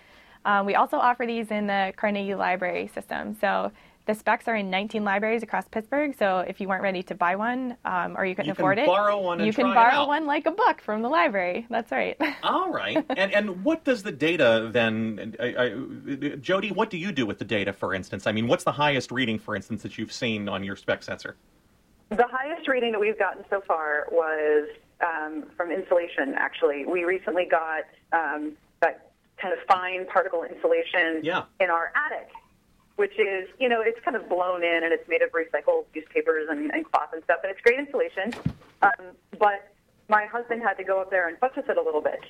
Um, 0.45 0.67
we 0.67 0.75
also 0.75 0.97
offer 0.97 1.27
these 1.27 1.51
in 1.51 1.67
the 1.67 1.93
Carnegie 1.97 2.35
Library 2.35 2.91
system. 2.95 3.37
So 3.41 3.73
the 4.07 4.15
Specks 4.15 4.49
are 4.49 4.57
in 4.57 4.71
19 4.71 5.05
libraries 5.05 5.43
across 5.43 5.69
Pittsburgh. 5.69 6.15
So 6.19 6.39
if 6.39 6.61
you 6.61 6.69
weren't 6.69 6.83
ready 6.83 7.03
to 7.05 7.15
buy 7.15 7.37
one 7.37 7.77
um, 7.85 8.17
or 8.17 8.25
you 8.25 8.35
couldn't 8.35 8.49
You 8.49 8.55
can 8.55 8.63
afford 8.63 8.79
it, 8.79 8.87
borrow 8.87 9.21
one 9.21 9.39
and 9.39 9.47
you 9.47 9.53
can 9.53 9.73
borrow 9.75 10.07
one 10.07 10.27
like 10.27 10.47
a 10.47 10.51
book 10.51 10.81
from 10.81 11.03
the 11.03 11.09
library. 11.09 11.67
That's 11.71 11.93
right. 11.93 12.17
All 12.43 12.73
right. 12.73 13.05
and 13.11 13.33
and 13.33 13.63
what 13.63 13.85
does 13.85 14.03
the 14.03 14.13
data 14.13 14.71
then, 14.73 15.37
I, 15.39 15.55
I, 15.57 16.37
Jody? 16.37 16.73
What 16.73 16.91
do 16.91 16.97
you 16.97 17.13
do 17.13 17.27
with 17.27 17.39
the 17.39 17.45
data, 17.45 17.73
for 17.73 17.95
instance? 17.95 18.27
I 18.27 18.33
mean, 18.33 18.49
what's 18.49 18.65
the 18.65 18.73
highest 18.73 19.13
reading, 19.13 19.39
for 19.39 19.55
instance, 19.55 19.83
that 19.83 19.99
you've 19.99 20.13
seen 20.13 20.49
on 20.49 20.65
your 20.65 20.77
Speck 20.77 21.03
sensor? 21.03 21.37
The 22.11 22.27
highest 22.27 22.67
reading 22.69 22.91
that 22.93 23.01
we've 23.01 23.19
gotten 23.19 23.45
so 23.49 23.61
far 23.67 24.07
was 24.11 24.69
um, 25.01 25.45
from 25.57 25.71
insulation, 25.71 26.35
actually. 26.37 26.85
We 26.85 27.05
recently 27.05 27.45
got 27.47 27.85
um, 28.13 28.53
that 28.81 29.13
kind 29.41 29.55
of 29.55 29.61
fine 29.69 30.07
particle 30.07 30.43
insulation 30.43 31.21
Yeah. 31.25 31.45
in 31.61 31.71
our 31.71 31.93
attic, 31.95 32.29
which 32.97 33.17
is, 33.19 33.49
you 33.61 33.69
know, 33.69 33.81
it's 33.81 33.99
kind 34.05 34.17
of 34.17 34.29
blown 34.29 34.65
in 34.65 34.83
and 34.83 34.93
it's 34.93 35.09
made 35.09 35.23
of 35.23 35.31
recycled 35.31 35.85
newspapers 35.95 36.49
and, 36.51 36.73
and 36.73 36.85
cloth 36.91 37.11
and 37.13 37.23
stuff, 37.25 37.39
and 37.45 37.53
it's 37.53 37.61
great 37.63 37.79
insulation. 37.79 38.35
Um, 38.83 39.15
but 39.39 39.73
my 40.09 40.27
husband 40.27 40.63
had 40.63 40.75
to 40.75 40.85
go 40.85 41.01
up 41.01 41.11
there 41.11 41.29
and 41.29 41.39
buttress 41.39 41.67
it 41.69 41.77
a 41.79 41.83
little 41.83 42.03
bit, 42.03 42.21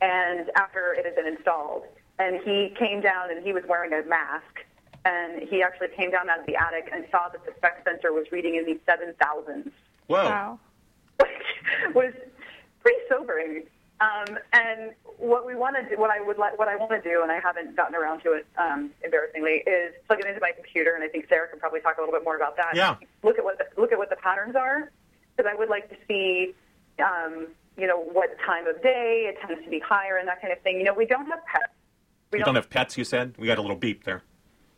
and 0.00 0.48
after 0.56 0.94
it 0.94 1.04
had 1.04 1.16
been 1.16 1.26
installed, 1.26 1.82
and 2.20 2.40
he 2.44 2.72
came 2.78 3.00
down 3.00 3.32
and 3.32 3.44
he 3.44 3.52
was 3.52 3.64
wearing 3.68 3.92
a 3.92 4.06
mask, 4.08 4.60
and 5.04 5.42
he 5.48 5.62
actually 5.62 5.88
came 5.96 6.10
down 6.10 6.30
out 6.30 6.40
of 6.40 6.46
the 6.46 6.56
attic 6.56 6.88
and 6.92 7.04
saw 7.10 7.28
that 7.28 7.44
the 7.44 7.52
Speck 7.56 7.82
sensor 7.84 8.12
was 8.12 8.26
reading 8.32 8.56
in 8.56 8.64
the 8.64 8.80
7,000s 8.90 9.70
Whoa. 10.06 10.24
wow. 10.24 10.58
which 11.20 11.28
was 11.94 12.12
pretty 12.80 12.98
sobering. 13.08 13.64
Um, 14.00 14.38
and 14.52 14.92
what 15.18 15.46
we 15.46 15.54
want 15.54 15.76
to 15.76 15.88
do, 15.88 16.00
what 16.00 16.10
I 16.10 16.20
would 16.20 16.36
like, 16.36 16.58
what 16.58 16.68
I 16.68 16.76
want 16.76 16.90
to 16.90 17.00
do, 17.00 17.22
and 17.22 17.30
I 17.30 17.38
haven't 17.38 17.76
gotten 17.76 17.94
around 17.94 18.22
to 18.22 18.32
it, 18.32 18.46
um, 18.58 18.90
embarrassingly, 19.04 19.62
is 19.66 19.94
plug 20.06 20.20
it 20.20 20.26
into 20.26 20.40
my 20.40 20.50
computer. 20.52 20.94
And 20.94 21.04
I 21.04 21.08
think 21.08 21.26
Sarah 21.28 21.48
can 21.48 21.60
probably 21.60 21.80
talk 21.80 21.96
a 21.98 22.00
little 22.00 22.14
bit 22.14 22.24
more 22.24 22.36
about 22.36 22.56
that. 22.56 22.74
Yeah. 22.74 22.96
Look 23.22 23.38
at 23.38 23.44
what 23.44 23.58
the, 23.58 23.66
look 23.80 23.92
at 23.92 23.98
what 23.98 24.10
the 24.10 24.16
patterns 24.16 24.56
are, 24.56 24.90
because 25.36 25.50
I 25.50 25.54
would 25.54 25.68
like 25.68 25.88
to 25.90 25.96
see, 26.08 26.54
um, 26.98 27.48
you 27.78 27.86
know, 27.86 28.00
what 28.00 28.36
time 28.44 28.66
of 28.66 28.82
day 28.82 29.32
it 29.32 29.46
tends 29.46 29.62
to 29.64 29.70
be 29.70 29.78
higher 29.78 30.16
and 30.16 30.26
that 30.28 30.40
kind 30.40 30.52
of 30.52 30.60
thing. 30.62 30.78
You 30.78 30.84
know, 30.84 30.94
we 30.94 31.06
don't 31.06 31.26
have 31.26 31.44
pets. 31.46 31.72
We 32.32 32.40
You 32.40 32.44
don't 32.44 32.56
have 32.56 32.70
pets, 32.70 32.98
you 32.98 33.04
said? 33.04 33.34
We 33.38 33.46
got 33.46 33.58
a 33.58 33.62
little 33.62 33.76
beep 33.76 34.04
there. 34.04 34.22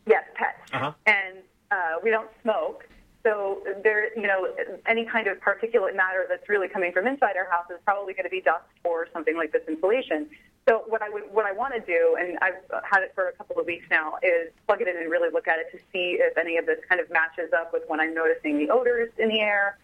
Yes, 0.07 0.23
pets. 0.35 0.71
Uh-huh. 0.73 0.93
And 1.05 1.37
uh, 1.69 1.99
we 2.03 2.09
don't 2.09 2.29
smoke. 2.41 2.87
So 3.23 3.61
there, 3.83 4.17
you 4.17 4.25
know, 4.25 4.47
any 4.85 5.03
kind 5.03 5.27
of 5.27 5.37
particulate 5.39 5.95
matter 5.95 6.25
that's 6.29 6.47
really 6.47 6.69
coming 6.69 6.93
from 6.93 7.07
inside 7.07 7.35
our 7.35 7.49
house 7.49 7.65
is 7.69 7.77
probably 7.83 8.13
going 8.13 8.23
to 8.23 8.29
be 8.29 8.41
dust 8.41 8.63
or 8.85 9.07
something 9.11 9.35
like 9.35 9.51
this 9.51 9.63
insulation. 9.67 10.29
So 10.67 10.83
what 10.87 11.01
I 11.01 11.09
would, 11.09 11.23
what 11.31 11.45
I 11.45 11.51
want 11.51 11.73
to 11.73 11.79
do, 11.81 12.17
and 12.19 12.37
I've 12.41 12.55
had 12.83 13.03
it 13.03 13.11
for 13.15 13.27
a 13.27 13.33
couple 13.33 13.59
of 13.59 13.65
weeks 13.65 13.85
now, 13.89 14.15
is 14.23 14.51
plug 14.65 14.81
it 14.81 14.87
in 14.87 14.97
and 14.97 15.11
really 15.11 15.29
look 15.31 15.47
at 15.47 15.59
it 15.59 15.67
to 15.71 15.77
see 15.91 16.17
if 16.19 16.37
any 16.37 16.57
of 16.57 16.65
this 16.65 16.79
kind 16.87 17.01
of 17.01 17.09
matches 17.09 17.51
up 17.53 17.73
with 17.73 17.83
when 17.87 17.99
I'm 17.99 18.13
noticing 18.13 18.57
the 18.57 18.69
odors 18.69 19.11
in 19.17 19.29
the 19.29 19.39
air 19.39 19.77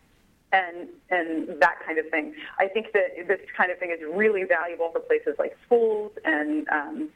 and 0.54 0.88
and 1.10 1.62
that 1.62 1.80
kind 1.86 1.98
of 1.98 2.08
thing. 2.10 2.36
I 2.60 2.68
think 2.68 2.94
that 2.94 3.28
this 3.28 3.40
kind 3.58 3.72
of 3.72 3.80
thing 3.80 3.92
is 3.92 4.00
really 4.14 4.44
valuable 4.44 4.90
for 4.92 5.00
places 5.00 5.36
like 5.40 5.58
schools. 5.66 6.12
And 6.24 6.68
um, 6.70 7.10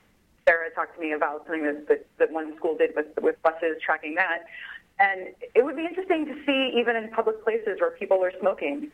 Sarah 0.48 0.70
talked 0.72 0.96
to 0.96 1.02
me 1.02 1.12
about 1.12 1.46
something 1.46 1.64
that, 1.64 1.88
that, 1.90 2.06
that 2.18 2.32
one 2.32 2.56
school 2.56 2.78
did 2.78 2.92
with 2.96 3.08
with 3.22 3.42
buses 3.44 3.78
tracking 3.84 4.16
that. 4.16 4.46
And 5.00 5.28
it 5.54 5.64
would 5.64 5.76
be 5.76 5.86
interesting 5.86 6.26
to 6.26 6.34
see 6.46 6.74
even 6.80 6.96
in 6.96 7.10
public 7.12 7.44
places 7.44 7.80
where 7.80 7.92
people 7.92 8.24
are 8.24 8.32
smoking, 8.40 8.90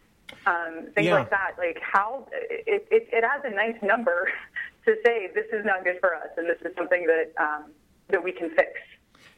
um, 0.45 0.87
things 0.95 1.07
Yeah. 1.07 1.15
like 1.15 1.29
that. 1.29 1.51
Like 1.57 1.79
how 1.81 2.27
it, 2.33 2.87
it 2.91 3.07
it 3.11 3.23
adds 3.23 3.43
a 3.45 3.51
nice 3.51 3.77
number 3.83 4.29
to 4.85 4.95
say 5.05 5.29
this 5.33 5.45
is 5.53 5.63
not 5.63 5.83
good 5.83 5.99
for 5.99 6.15
us 6.15 6.29
and 6.37 6.47
this 6.49 6.59
is 6.65 6.75
something 6.75 7.05
that 7.05 7.31
um, 7.37 7.71
that 8.09 8.23
we 8.23 8.31
can 8.31 8.49
fix. 8.49 8.71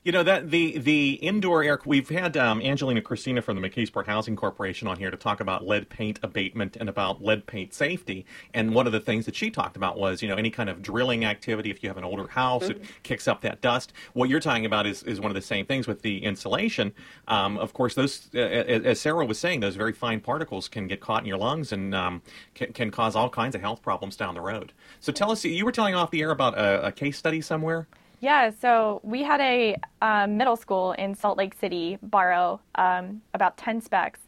You 0.06 0.12
know 0.12 0.22
that 0.22 0.52
the 0.52 0.78
the 0.78 1.14
indoor 1.14 1.64
air. 1.64 1.80
We've 1.84 2.08
had 2.10 2.38
um, 2.38 2.62
Angelina 2.62 3.02
Christina 3.02 3.42
from 3.42 3.60
the 3.60 3.68
McKeesport 3.68 4.06
Housing 4.06 4.36
Corporation 4.36 4.88
on 4.88 4.98
here 4.98 5.10
to 5.10 5.18
talk 5.18 5.40
about 5.40 5.66
lead 5.66 5.90
paint 5.90 6.20
abatement 6.22 6.76
and 6.76 6.88
about 6.88 7.24
lead 7.24 7.48
paint 7.48 7.74
safety. 7.74 8.24
And 8.54 8.76
one 8.76 8.86
of 8.86 8.94
the 8.94 9.00
things 9.00 9.26
that 9.26 9.36
she 9.36 9.50
talked 9.50 9.76
about 9.76 9.98
was 9.98 10.22
you 10.22 10.28
know 10.28 10.36
any 10.36 10.52
kind 10.52 10.70
of 10.70 10.84
drilling 10.84 11.26
activity. 11.26 11.72
If 11.72 11.82
you 11.82 11.90
have 11.90 11.98
an 11.98 12.04
older 12.04 12.28
house, 12.28 12.66
mm-hmm. 12.66 12.84
it 12.84 12.88
kicks 13.02 13.28
up 13.28 13.42
that 13.42 13.62
dust. 13.62 13.94
What 14.14 14.30
you're 14.30 14.40
talking 14.40 14.68
about 14.68 14.86
is, 14.86 15.02
is 15.02 15.20
one 15.20 15.32
of 15.32 15.36
the 15.36 15.42
same 15.42 15.66
things 15.66 15.88
with 15.88 16.04
the 16.04 16.24
insulation. 16.24 16.94
Um, 17.28 17.58
of 17.58 17.74
course, 17.74 17.96
those 17.96 18.30
uh, 18.36 18.38
as 18.38 19.00
Sarah 19.00 19.26
was 19.26 19.40
saying, 19.40 19.62
those 19.62 19.76
very 19.76 19.94
fine 19.94 20.20
particles 20.20 20.68
can 20.68 20.86
get 20.86 21.02
caught 21.02 21.24
in 21.24 21.28
your 21.28 21.40
lungs 21.40 21.72
and 21.72 21.96
um, 21.96 22.22
can, 22.54 22.74
can, 22.74 22.92
cause 22.92 23.16
all 23.16 23.32
kinds 23.32 23.56
of 23.56 23.62
health 23.62 23.82
problems 23.82 24.16
down 24.16 24.36
the 24.36 24.42
road. 24.42 24.72
So 25.00 25.12
tell 25.12 25.32
us, 25.32 25.44
you 25.44 25.66
were 25.66 25.72
telling 25.72 25.96
off 25.96 26.12
the 26.12 26.22
air 26.22 26.30
about 26.30 26.56
a, 26.56 26.86
a 26.86 26.92
case 26.92 27.18
study 27.18 27.42
somewhere. 27.42 27.88
Yeah, 28.26 28.50
so 28.60 29.02
we 29.04 29.22
had 29.22 29.40
a 29.40 29.76
um, 30.02 30.36
middle 30.36 30.56
school 30.56 30.94
in 30.94 31.14
Salt 31.14 31.38
Lake 31.38 31.54
City 31.62 32.00
borrow 32.02 32.60
um, 32.74 33.22
about 33.36 33.56
10 33.58 33.82
Specks, 33.82 34.20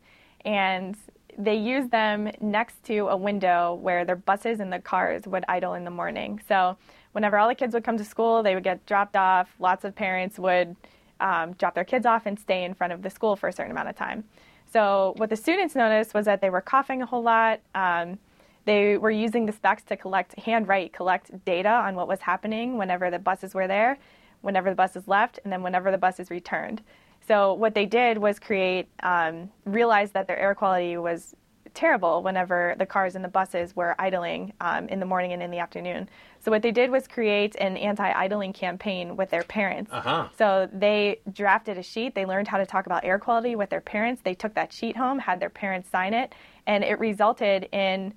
and 0.45 0.95
they 1.35 1.55
used 1.55 1.89
them 1.89 2.29
next 2.39 2.83
to 2.83 3.07
a 3.07 3.17
window 3.17 3.73
where 3.81 4.05
their 4.05 4.15
buses 4.15 4.59
and 4.59 4.71
the 4.71 4.77
cars 4.77 5.23
would 5.25 5.43
idle 5.49 5.73
in 5.73 5.83
the 5.83 5.89
morning. 5.89 6.39
So 6.47 6.77
whenever 7.13 7.39
all 7.39 7.47
the 7.47 7.55
kids 7.55 7.73
would 7.73 7.83
come 7.83 7.97
to 7.97 8.05
school, 8.05 8.43
they 8.43 8.53
would 8.53 8.63
get 8.63 8.85
dropped 8.85 9.15
off. 9.15 9.49
Lots 9.59 9.83
of 9.83 9.95
parents 9.95 10.37
would 10.37 10.75
um, 11.19 11.53
drop 11.53 11.73
their 11.73 11.83
kids 11.83 12.05
off 12.05 12.27
and 12.27 12.39
stay 12.39 12.65
in 12.65 12.75
front 12.75 12.93
of 12.93 13.01
the 13.01 13.09
school 13.09 13.35
for 13.35 13.49
a 13.49 13.51
certain 13.51 13.71
amount 13.71 13.89
of 13.89 13.95
time. 13.95 14.25
So 14.71 15.15
what 15.17 15.31
the 15.31 15.35
students 15.35 15.73
noticed 15.73 16.13
was 16.13 16.27
that 16.27 16.39
they 16.39 16.51
were 16.51 16.61
coughing 16.61 17.01
a 17.01 17.07
whole 17.07 17.23
lot. 17.23 17.61
Um, 17.73 18.19
they 18.67 18.97
were 18.97 19.09
using 19.09 19.45
the 19.45 19.53
Specks 19.53 19.81
to 19.83 19.95
collect, 19.95 20.37
handwrite, 20.37 20.91
collect 20.91 21.43
data 21.45 21.69
on 21.69 21.95
what 21.95 22.07
was 22.07 22.19
happening 22.19 22.77
whenever 22.77 23.09
the 23.09 23.17
buses 23.17 23.55
were 23.55 23.65
there, 23.65 23.97
whenever 24.41 24.69
the 24.69 24.75
buses 24.75 25.07
left, 25.07 25.39
and 25.43 25.51
then 25.51 25.63
whenever 25.63 25.89
the 25.89 25.97
buses 25.97 26.29
returned. 26.29 26.81
So 27.27 27.53
what 27.53 27.73
they 27.73 27.85
did 27.85 28.17
was 28.17 28.39
create, 28.39 28.89
um, 29.03 29.49
realize 29.65 30.11
that 30.11 30.27
their 30.27 30.37
air 30.37 30.53
quality 30.53 30.97
was 30.97 31.35
terrible 31.73 32.23
whenever 32.23 32.75
the 32.77 32.85
cars 32.85 33.15
and 33.15 33.23
the 33.23 33.29
buses 33.29 33.75
were 33.75 33.95
idling 33.99 34.51
um, 34.61 34.89
in 34.89 34.99
the 34.99 35.05
morning 35.05 35.31
and 35.31 35.41
in 35.41 35.51
the 35.51 35.59
afternoon. 35.59 36.09
So 36.39 36.51
what 36.51 36.61
they 36.61 36.71
did 36.71 36.89
was 36.89 37.07
create 37.07 37.55
an 37.55 37.77
anti-idling 37.77 38.51
campaign 38.51 39.15
with 39.15 39.29
their 39.29 39.43
parents. 39.43 39.91
Uh-huh. 39.93 40.27
So 40.37 40.67
they 40.73 41.21
drafted 41.31 41.77
a 41.77 41.83
sheet. 41.83 42.15
They 42.15 42.25
learned 42.25 42.47
how 42.47 42.57
to 42.57 42.65
talk 42.65 42.85
about 42.85 43.05
air 43.05 43.19
quality 43.19 43.55
with 43.55 43.69
their 43.69 43.81
parents. 43.81 44.21
They 44.23 44.33
took 44.33 44.53
that 44.55 44.73
sheet 44.73 44.97
home, 44.97 45.19
had 45.19 45.39
their 45.39 45.49
parents 45.49 45.89
sign 45.89 46.13
it, 46.13 46.33
and 46.65 46.83
it 46.83 46.99
resulted 46.99 47.69
in 47.71 48.13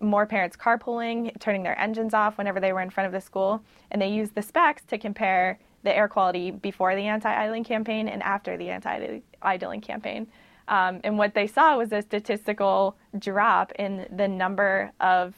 more 0.00 0.26
parents 0.26 0.56
carpooling, 0.56 1.38
turning 1.40 1.62
their 1.62 1.78
engines 1.78 2.14
off 2.14 2.38
whenever 2.38 2.58
they 2.58 2.72
were 2.72 2.80
in 2.80 2.90
front 2.90 3.06
of 3.06 3.12
the 3.12 3.20
school, 3.20 3.62
and 3.90 4.00
they 4.00 4.08
used 4.08 4.34
the 4.34 4.42
Specks 4.42 4.82
to 4.86 4.98
compare 4.98 5.58
the 5.82 5.96
air 5.96 6.08
quality 6.08 6.50
before 6.50 6.94
the 6.94 7.02
anti-idling 7.02 7.64
campaign 7.64 8.08
and 8.08 8.22
after 8.22 8.56
the 8.56 8.68
anti-idling 8.68 9.80
campaign. 9.80 10.26
Um, 10.68 11.00
and 11.04 11.18
what 11.18 11.34
they 11.34 11.46
saw 11.46 11.76
was 11.76 11.92
a 11.92 12.02
statistical 12.02 12.96
drop 13.18 13.72
in 13.72 14.06
the 14.10 14.28
number 14.28 14.92
of 15.00 15.34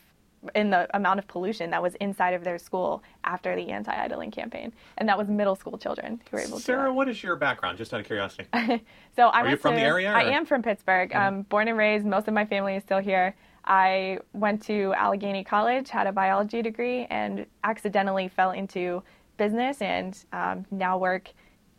in 0.56 0.70
the 0.70 0.88
amount 0.96 1.20
of 1.20 1.28
pollution 1.28 1.70
that 1.70 1.80
was 1.80 1.94
inside 1.96 2.34
of 2.34 2.42
their 2.42 2.58
school 2.58 3.02
after 3.22 3.54
the 3.54 3.70
anti-idling 3.70 4.30
campaign, 4.30 4.72
and 4.98 5.08
that 5.08 5.16
was 5.16 5.28
middle 5.28 5.54
school 5.54 5.78
children 5.78 6.20
who 6.30 6.36
were 6.36 6.42
able 6.42 6.58
Sarah, 6.58 6.58
to. 6.58 6.64
Sarah, 6.64 6.92
what 6.92 7.08
is 7.08 7.22
your 7.22 7.36
background? 7.36 7.78
Just 7.78 7.94
out 7.94 8.00
of 8.00 8.06
curiosity. 8.06 8.46
so 9.16 9.28
I 9.28 9.42
Are 9.42 9.50
you 9.50 9.56
from 9.56 9.74
to, 9.74 9.80
the 9.80 9.86
area? 9.86 10.10
Or? 10.10 10.16
I 10.16 10.24
am 10.24 10.44
from 10.44 10.62
Pittsburgh. 10.62 11.10
Mm-hmm. 11.10 11.34
Um, 11.34 11.42
born 11.42 11.68
and 11.68 11.78
raised. 11.78 12.04
Most 12.04 12.26
of 12.26 12.34
my 12.34 12.44
family 12.44 12.74
is 12.74 12.82
still 12.82 12.98
here. 12.98 13.36
I 13.64 14.18
went 14.32 14.62
to 14.64 14.92
Allegheny 14.94 15.44
College, 15.44 15.88
had 15.90 16.06
a 16.06 16.12
biology 16.12 16.62
degree, 16.62 17.06
and 17.10 17.46
accidentally 17.64 18.28
fell 18.28 18.50
into 18.50 19.02
business 19.36 19.80
and 19.80 20.18
um, 20.32 20.66
now 20.70 20.98
work 20.98 21.32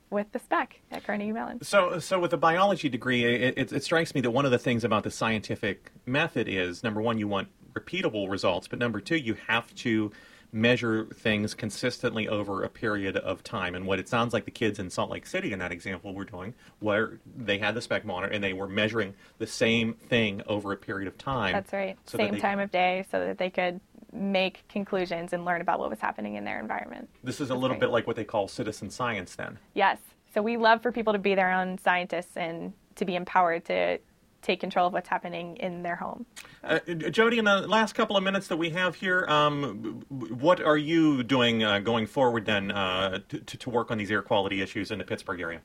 with 0.09 0.31
the 0.31 0.39
Speck 0.39 0.79
at 0.91 1.03
Carnegie 1.03 1.31
Mellon. 1.31 1.61
So, 1.63 1.99
so 1.99 2.19
with 2.19 2.31
a 2.33 2.37
biology 2.37 2.87
degree, 2.87 3.25
it, 3.25 3.57
it, 3.57 3.73
it, 3.73 3.83
strikes 3.83 4.13
me 4.13 4.21
that 4.21 4.31
one 4.31 4.45
of 4.45 4.51
the 4.51 4.59
things 4.59 4.83
about 4.83 5.03
the 5.03 5.11
scientific 5.11 5.91
method 6.05 6.47
is 6.47 6.83
number 6.83 7.01
one, 7.01 7.17
you 7.17 7.27
want 7.27 7.47
repeatable 7.73 8.29
results, 8.29 8.67
but 8.67 8.79
number 8.79 8.99
two, 8.99 9.17
you 9.17 9.35
have 9.47 9.73
to 9.75 10.11
measure 10.53 11.05
things 11.05 11.53
consistently 11.53 12.27
over 12.27 12.63
a 12.63 12.69
period 12.69 13.17
of 13.17 13.43
time. 13.43 13.73
And 13.73 13.87
what 13.87 13.99
it 13.99 14.07
sounds 14.07 14.33
like 14.33 14.45
the 14.45 14.51
kids 14.51 14.79
in 14.79 14.89
Salt 14.89 15.09
Lake 15.09 15.25
City 15.25 15.51
in 15.51 15.59
that 15.59 15.71
example 15.71 16.13
were 16.13 16.25
doing, 16.25 16.53
where 16.79 17.19
they 17.35 17.57
had 17.57 17.73
the 17.73 17.81
Speck 17.81 18.05
monitor 18.05 18.31
and 18.31 18.43
they 18.43 18.53
were 18.53 18.67
measuring 18.67 19.15
the 19.39 19.47
same 19.47 19.95
thing 19.95 20.41
over 20.47 20.71
a 20.71 20.77
period 20.77 21.07
of 21.07 21.17
time. 21.17 21.53
That's 21.53 21.73
right. 21.73 21.97
So 22.05 22.17
same 22.17 22.33
that 22.35 22.41
time 22.41 22.59
of 22.59 22.71
day 22.71 23.05
so 23.11 23.19
that 23.25 23.37
they 23.39 23.49
could 23.49 23.81
make 24.13 24.63
conclusions 24.69 25.33
and 25.33 25.43
learn 25.43 25.61
about 25.61 25.79
what 25.79 25.89
was 25.89 25.99
happening 25.99 26.35
in 26.35 26.43
their 26.43 26.59
environment. 26.59 27.09
This 27.23 27.41
is 27.41 27.49
a 27.49 27.55
little 27.55 27.69
great. 27.69 27.81
bit 27.81 27.89
like 27.89 28.05
what 28.05 28.15
they 28.15 28.23
call 28.23 28.47
citizen 28.47 28.91
science 28.91 29.35
then. 29.35 29.57
Yes. 29.73 29.97
So 30.35 30.41
we 30.43 30.57
love 30.57 30.83
for 30.83 30.91
people 30.91 31.13
to 31.13 31.19
be 31.19 31.33
their 31.33 31.51
own 31.51 31.79
scientists 31.79 32.37
and 32.37 32.73
to 32.95 33.05
be 33.05 33.15
empowered 33.15 33.65
to 33.65 33.97
take 34.43 34.59
control 34.59 34.87
of 34.87 34.93
what's 34.93 35.09
happening 35.09 35.57
in 35.57 35.81
their 35.81 35.95
home. 35.95 36.25
Uh, 36.63 36.79
Jody, 36.79 37.39
in 37.39 37.45
the 37.45 37.67
last 37.67 37.93
couple 37.93 38.15
of 38.15 38.23
minutes 38.23 38.47
that 38.47 38.57
we 38.57 38.69
have 38.71 38.95
here, 38.95 39.25
um, 39.27 40.03
what 40.09 40.61
are 40.61 40.77
you 40.77 41.23
doing 41.23 41.63
uh, 41.63 41.79
going 41.79 42.05
forward 42.05 42.45
then 42.45 42.71
uh, 42.71 43.19
to, 43.29 43.39
to 43.39 43.69
work 43.69 43.89
on 43.89 43.97
these 43.97 44.11
air 44.11 44.21
quality 44.21 44.61
issues 44.61 44.91
in 44.91 44.99
the 44.99 45.05
Pittsburgh 45.05 45.39
area? 45.39 45.61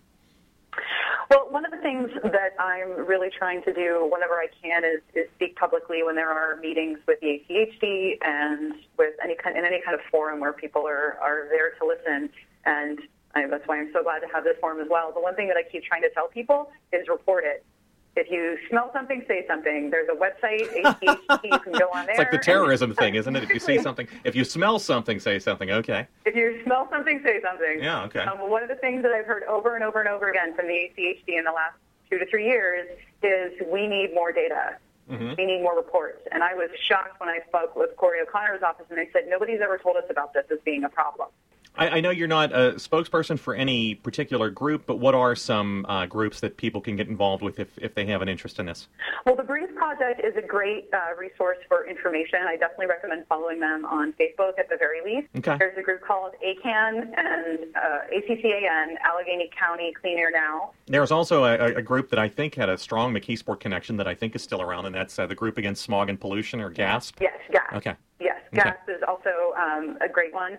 Well, 1.31 1.47
one 1.51 1.67
of 1.67 1.71
the 1.71 1.77
things 1.79 2.09
that 2.25 2.55
I'm 2.59 3.07
really 3.07 3.29
trying 3.37 3.62
to 3.64 3.73
do 3.73 4.09
whenever 4.11 4.35
I 4.35 4.47
can 4.62 4.83
is, 4.83 5.01
is 5.14 5.27
speak 5.35 5.57
publicly 5.57 6.03
when 6.03 6.17
there 6.17 6.31
are 6.31 6.57
meetings 6.57 6.99
with 7.07 7.21
the 7.21 7.43
ACHD 7.51 8.17
and 8.23 8.75
with 8.97 9.14
any 9.23 9.37
kind 9.37 9.57
in 9.57 9.64
any 9.64 9.83
kind 9.85 9.95
of 9.95 10.01
forum 10.11 10.41
where 10.41 10.55
people 10.55 10.87
are, 10.87 11.19
are 11.21 11.49
there 11.51 11.73
to 11.79 11.87
listen. 11.87 12.31
And 12.64 13.01
I, 13.35 13.47
that's 13.47 13.67
why 13.67 13.79
I'm 13.79 13.91
so 13.93 14.03
glad 14.03 14.21
to 14.21 14.27
have 14.33 14.45
this 14.45 14.57
forum 14.59 14.81
as 14.81 14.88
well. 14.91 15.12
The 15.12 15.21
one 15.21 15.35
thing 15.35 15.49
that 15.49 15.57
I 15.59 15.71
keep 15.71 15.85
trying 15.85 16.03
to 16.03 16.11
tell 16.11 16.29
people 16.29 16.71
is 16.95 17.07
report 17.09 17.45
it. 17.45 17.62
If 18.19 18.31
you 18.33 18.59
smell 18.69 18.91
something, 18.93 19.25
say 19.29 19.47
something. 19.47 19.91
There's 19.91 20.09
a 20.09 20.17
website, 20.17 20.67
ACHD, 20.83 21.45
you 21.45 21.59
can 21.61 21.73
go 21.73 21.89
on 21.95 22.07
there. 22.07 22.11
It's 22.11 22.19
like 22.19 22.33
the 22.33 22.39
terrorism 22.39 22.93
thing, 22.95 23.15
isn't 23.15 23.35
it? 23.35 23.45
If 23.45 23.51
you 23.51 23.61
see 23.61 23.79
something, 23.79 24.09
if 24.25 24.35
you 24.35 24.43
smell 24.45 24.81
something, 24.81 25.21
say 25.21 25.39
something. 25.39 25.71
Okay. 25.71 26.07
If 26.25 26.35
you 26.35 26.61
smell 26.65 26.89
something, 26.91 27.21
say 27.23 27.41
something. 27.41 27.81
Yeah, 27.81 28.03
okay. 28.05 28.21
Um, 28.21 28.51
one 28.51 28.65
of 28.65 28.69
the 28.69 28.75
things 28.75 29.03
that 29.05 29.13
I've 29.13 29.27
heard 29.27 29.45
over 29.45 29.77
and 29.77 29.85
over 29.85 30.01
and 30.01 30.09
over 30.09 30.29
again 30.31 30.55
from 30.57 30.67
the 30.67 30.75
ACHD 30.75 31.39
in 31.39 31.45
the 31.45 31.53
last 31.53 31.77
two 32.11 32.19
to 32.19 32.27
three 32.27 32.47
years 32.47 32.89
is 33.23 33.53
we 33.71 33.87
need 33.87 34.15
more 34.15 34.33
data. 34.33 34.77
Mm-hmm. 35.09 35.35
We 35.39 35.47
need 35.47 35.63
more 35.63 35.77
reports. 35.77 36.27
And 36.33 36.43
I 36.43 36.55
was 36.55 36.71
shocked 36.87 37.21
when 37.21 37.29
I 37.29 37.39
spoke 37.47 37.77
with 37.77 37.97
Corey 37.97 38.21
O'Connor's 38.21 38.63
office 38.63 38.87
and 38.91 38.99
they 38.99 39.09
said, 39.13 39.23
nobody's 39.29 39.61
ever 39.61 39.79
told 39.79 39.97
us 39.97 40.05
about 40.11 40.35
this 40.35 40.45
as 40.51 40.59
being 40.65 40.85
a 40.85 40.89
problem. 40.89 41.29
I, 41.79 41.88
I, 41.88 42.01
know 42.01 42.11
you're 42.11 42.27
not 42.27 42.53
a 42.53 42.73
spokesperson 42.75 43.38
for 43.38 43.55
any 43.55 43.95
particular 43.95 44.51
group, 44.51 44.85
but 44.85 44.97
what 44.97 45.14
are 45.14 45.37
some 45.37 45.87
uh, 45.88 46.07
groups 46.07 46.41
that 46.41 46.57
people 46.57 46.81
can 46.81 46.97
get 46.97 47.07
involved 47.07 47.43
with 47.43 47.61
if, 47.61 47.69
if 47.79 47.95
they 47.95 48.05
have 48.07 48.21
an 48.21 48.29
interest 48.29 48.59
in 48.59 48.67
this? 48.67 48.88
Well, 49.25 49.37
the 49.37 49.45
Breathe 49.45 49.75
Project 49.77 50.21
is 50.25 50.35
a 50.37 50.43
great 50.43 50.88
uh, 50.93 51.17
resource 51.17 51.59
for 51.69 51.87
information. 51.87 52.41
I 52.47 52.57
definitely 52.57 52.87
recommend 52.87 53.27
following 53.29 53.61
them 53.61 53.85
on 53.85 54.12
Facebook 54.14 54.59
at 54.59 54.69
the 54.69 54.77
very 54.77 55.03
least. 55.05 55.29
Okay. 55.37 55.57
There's 55.57 55.79
a 55.79 55.83
group 55.83 56.01
called 56.01 56.33
ACAN 56.45 57.17
and 57.17 57.59
uh, 57.77 57.99
ACCAN, 58.12 58.97
Allegheny 59.05 59.49
County 59.57 59.93
Clean 59.93 60.19
Air 60.19 60.33
Now. 60.33 60.73
There's 60.87 61.12
also 61.12 61.45
a, 61.45 61.77
a, 61.77 61.83
group 61.83 62.11
that 62.11 62.19
I 62.19 62.29
think 62.29 62.57
had 62.57 62.69
a 62.69 62.77
strong 62.77 63.14
McKeesport 63.14 63.61
connection 63.61 63.97
that 63.99 64.09
I 64.09 64.14
think 64.14 64.35
is 64.35 64.43
still 64.43 64.62
around, 64.62 64.87
and 64.87 64.95
that's 64.95 65.19
uh, 65.19 65.27
the 65.27 65.35
group 65.35 65.59
against 65.59 65.83
smog 65.83 66.09
and 66.09 66.21
pollution, 66.21 66.61
or 66.61 66.71
GASP. 66.71 67.21
Yes, 67.21 67.38
GASP. 67.53 67.77
Okay. 67.77 67.95
Yes, 68.21 68.41
GASP 68.53 68.83
okay. 68.83 68.93
is 68.95 69.03
also 69.07 69.55
um, 69.57 69.97
a 70.01 70.09
great 70.09 70.35
one. 70.35 70.59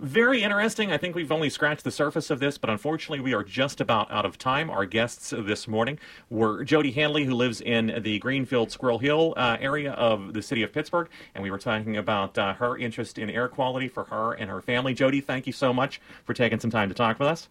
Very 0.00 0.42
interesting. 0.42 0.90
I 0.90 0.96
think 0.96 1.14
we've 1.14 1.30
only 1.30 1.50
scratched 1.50 1.84
the 1.84 1.90
surface 1.90 2.30
of 2.30 2.40
this, 2.40 2.56
but 2.56 2.70
unfortunately, 2.70 3.20
we 3.20 3.34
are 3.34 3.44
just 3.44 3.82
about 3.82 4.10
out 4.10 4.24
of 4.24 4.38
time. 4.38 4.70
Our 4.70 4.86
guests 4.86 5.28
this 5.36 5.68
morning 5.68 5.98
were 6.30 6.64
Jody 6.64 6.90
Handley, 6.90 7.26
who 7.26 7.34
lives 7.34 7.60
in 7.60 8.00
the 8.02 8.18
Greenfield 8.18 8.70
Squirrel 8.70 8.98
Hill 8.98 9.34
uh, 9.36 9.58
area 9.60 9.92
of 9.92 10.32
the 10.32 10.40
city 10.40 10.62
of 10.62 10.72
Pittsburgh, 10.72 11.10
and 11.34 11.44
we 11.44 11.50
were 11.50 11.58
talking 11.58 11.98
about 11.98 12.38
uh, 12.38 12.54
her 12.54 12.78
interest 12.78 13.18
in 13.18 13.28
air 13.28 13.46
quality 13.46 13.88
for 13.88 14.04
her 14.04 14.32
and 14.32 14.48
her 14.48 14.62
family. 14.62 14.94
Jody, 14.94 15.20
thank 15.20 15.46
you 15.46 15.52
so 15.52 15.70
much 15.70 16.00
for 16.24 16.32
taking 16.32 16.58
some 16.60 16.70
time 16.70 16.88
to 16.88 16.94
talk 16.94 17.18
with 17.18 17.28
us. 17.28 17.50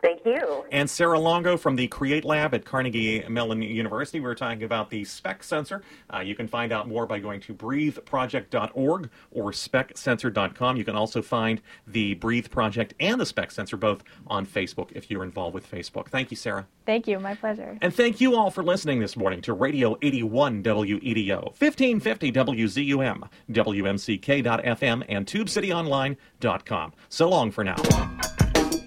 Thank 0.00 0.24
you. 0.24 0.64
And 0.70 0.88
Sarah 0.88 1.18
Longo 1.18 1.56
from 1.56 1.74
the 1.74 1.88
Create 1.88 2.24
Lab 2.24 2.54
at 2.54 2.64
Carnegie 2.64 3.24
Mellon 3.28 3.62
University. 3.62 4.20
We 4.20 4.26
were 4.26 4.34
talking 4.34 4.62
about 4.62 4.90
the 4.90 5.04
Speck 5.04 5.42
sensor. 5.42 5.82
Uh, 6.12 6.20
you 6.20 6.36
can 6.36 6.46
find 6.46 6.72
out 6.72 6.86
more 6.86 7.04
by 7.06 7.18
going 7.18 7.40
to 7.40 7.54
breatheproject.org 7.54 9.10
or 9.32 9.52
specksensor.com. 9.52 10.76
You 10.76 10.84
can 10.84 10.94
also 10.94 11.20
find 11.20 11.60
the 11.86 12.14
Breathe 12.14 12.48
Project 12.48 12.94
and 13.00 13.20
the 13.20 13.26
Speck 13.26 13.50
sensor 13.50 13.76
both 13.76 14.04
on 14.28 14.46
Facebook 14.46 14.92
if 14.92 15.10
you're 15.10 15.24
involved 15.24 15.54
with 15.54 15.68
Facebook. 15.68 16.08
Thank 16.08 16.30
you, 16.30 16.36
Sarah. 16.36 16.66
Thank 16.86 17.08
you. 17.08 17.18
My 17.18 17.34
pleasure. 17.34 17.76
And 17.82 17.92
thank 17.92 18.20
you 18.20 18.36
all 18.36 18.50
for 18.50 18.62
listening 18.62 19.00
this 19.00 19.16
morning 19.16 19.42
to 19.42 19.52
Radio 19.52 19.98
81 20.00 20.62
WEDO, 20.62 21.42
1550 21.58 22.32
WZUM, 22.32 23.28
WMCK.FM, 23.50 25.04
and 25.08 25.26
TubeCityOnline.com. 25.26 26.92
So 27.08 27.28
long 27.28 27.50
for 27.50 27.64
now. 27.64 27.76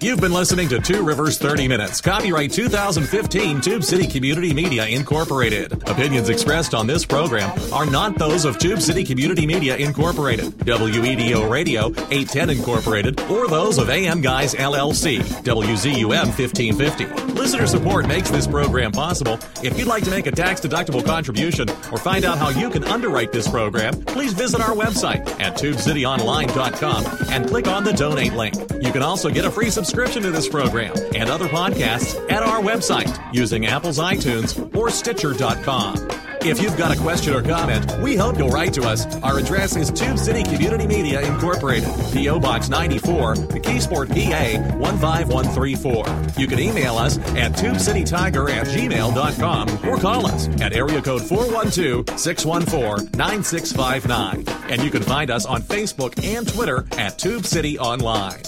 You've 0.02 0.20
been 0.20 0.32
listening 0.32 0.68
to 0.70 0.80
Two 0.80 1.04
Rivers 1.04 1.38
30 1.38 1.68
Minutes, 1.68 2.00
copyright 2.00 2.50
2015 2.50 3.60
Tube 3.60 3.84
City 3.84 4.08
Community 4.08 4.52
Media 4.52 4.84
Incorporated. 4.84 5.88
Opinions 5.88 6.28
expressed 6.28 6.74
on 6.74 6.88
this 6.88 7.06
program 7.06 7.56
are 7.72 7.86
not 7.86 8.18
those 8.18 8.44
of 8.44 8.58
Tube 8.58 8.80
City 8.80 9.04
Community 9.04 9.46
Media 9.46 9.76
Incorporated, 9.76 10.46
WEDO 10.66 11.48
Radio 11.48 11.90
810 12.10 12.50
Incorporated, 12.50 13.20
or 13.30 13.46
those 13.46 13.78
of 13.78 13.90
AM 13.90 14.20
Guys 14.20 14.54
LLC, 14.54 15.20
WZUM 15.44 16.36
1550. 16.36 17.06
Listener 17.34 17.68
support 17.68 18.08
makes 18.08 18.28
this 18.28 18.48
program 18.48 18.90
possible. 18.90 19.38
If 19.62 19.78
you'd 19.78 19.86
like 19.86 20.02
to 20.02 20.10
make 20.10 20.26
a 20.26 20.32
tax 20.32 20.60
deductible 20.60 21.04
contribution 21.06 21.70
or 21.92 21.96
find 21.96 22.24
out 22.24 22.38
how 22.38 22.48
you 22.48 22.70
can 22.70 22.82
underwrite 22.82 23.30
this 23.30 23.48
program, 23.48 24.02
please 24.02 24.32
visit 24.32 24.60
our 24.60 24.74
website 24.74 25.24
at 25.40 25.56
tubecityonline.com 25.56 27.06
and 27.30 27.46
click 27.46 27.68
on 27.68 27.84
the 27.84 27.92
donate 27.92 28.32
link. 28.32 28.56
You 28.82 28.90
can 28.90 29.02
also 29.02 29.30
get 29.30 29.44
a 29.44 29.50
free 29.50 29.70
subscription 29.70 29.91
to 29.92 30.30
this 30.30 30.48
program 30.48 30.94
and 31.14 31.28
other 31.28 31.46
podcasts 31.48 32.18
at 32.30 32.42
our 32.42 32.60
website 32.60 33.12
using 33.34 33.66
Apple's 33.66 33.98
iTunes 33.98 34.74
or 34.74 34.90
Stitcher.com. 34.90 36.08
If 36.44 36.60
you've 36.60 36.76
got 36.76 36.96
a 36.96 36.98
question 36.98 37.34
or 37.34 37.42
comment, 37.42 37.88
we 38.02 38.16
hope 38.16 38.36
you'll 38.36 38.48
write 38.50 38.72
to 38.74 38.82
us. 38.82 39.06
Our 39.22 39.38
address 39.38 39.76
is 39.76 39.90
Tube 39.92 40.18
City 40.18 40.42
Community 40.42 40.86
Media 40.86 41.20
Incorporated, 41.20 41.88
P.O. 42.12 42.40
Box 42.40 42.68
94, 42.68 43.34
McKeesport, 43.34 44.08
PA 44.08 44.78
15134. 44.78 46.40
You 46.40 46.46
can 46.48 46.58
email 46.58 46.96
us 46.96 47.18
at 47.36 47.52
tubecitytiger 47.52 48.50
at 48.50 48.66
gmail.com 48.66 49.88
or 49.88 49.98
call 49.98 50.26
us 50.26 50.48
at 50.60 50.72
area 50.72 51.00
code 51.00 51.22
412 51.22 52.18
614 52.18 53.10
9659. 53.16 54.44
And 54.68 54.82
you 54.82 54.90
can 54.90 55.02
find 55.02 55.30
us 55.30 55.46
on 55.46 55.62
Facebook 55.62 56.24
and 56.24 56.48
Twitter 56.48 56.86
at 56.98 57.18
Tube 57.18 57.44
City 57.44 57.78
Online. 57.78 58.42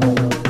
Thank 0.00 0.32
you. 0.32 0.41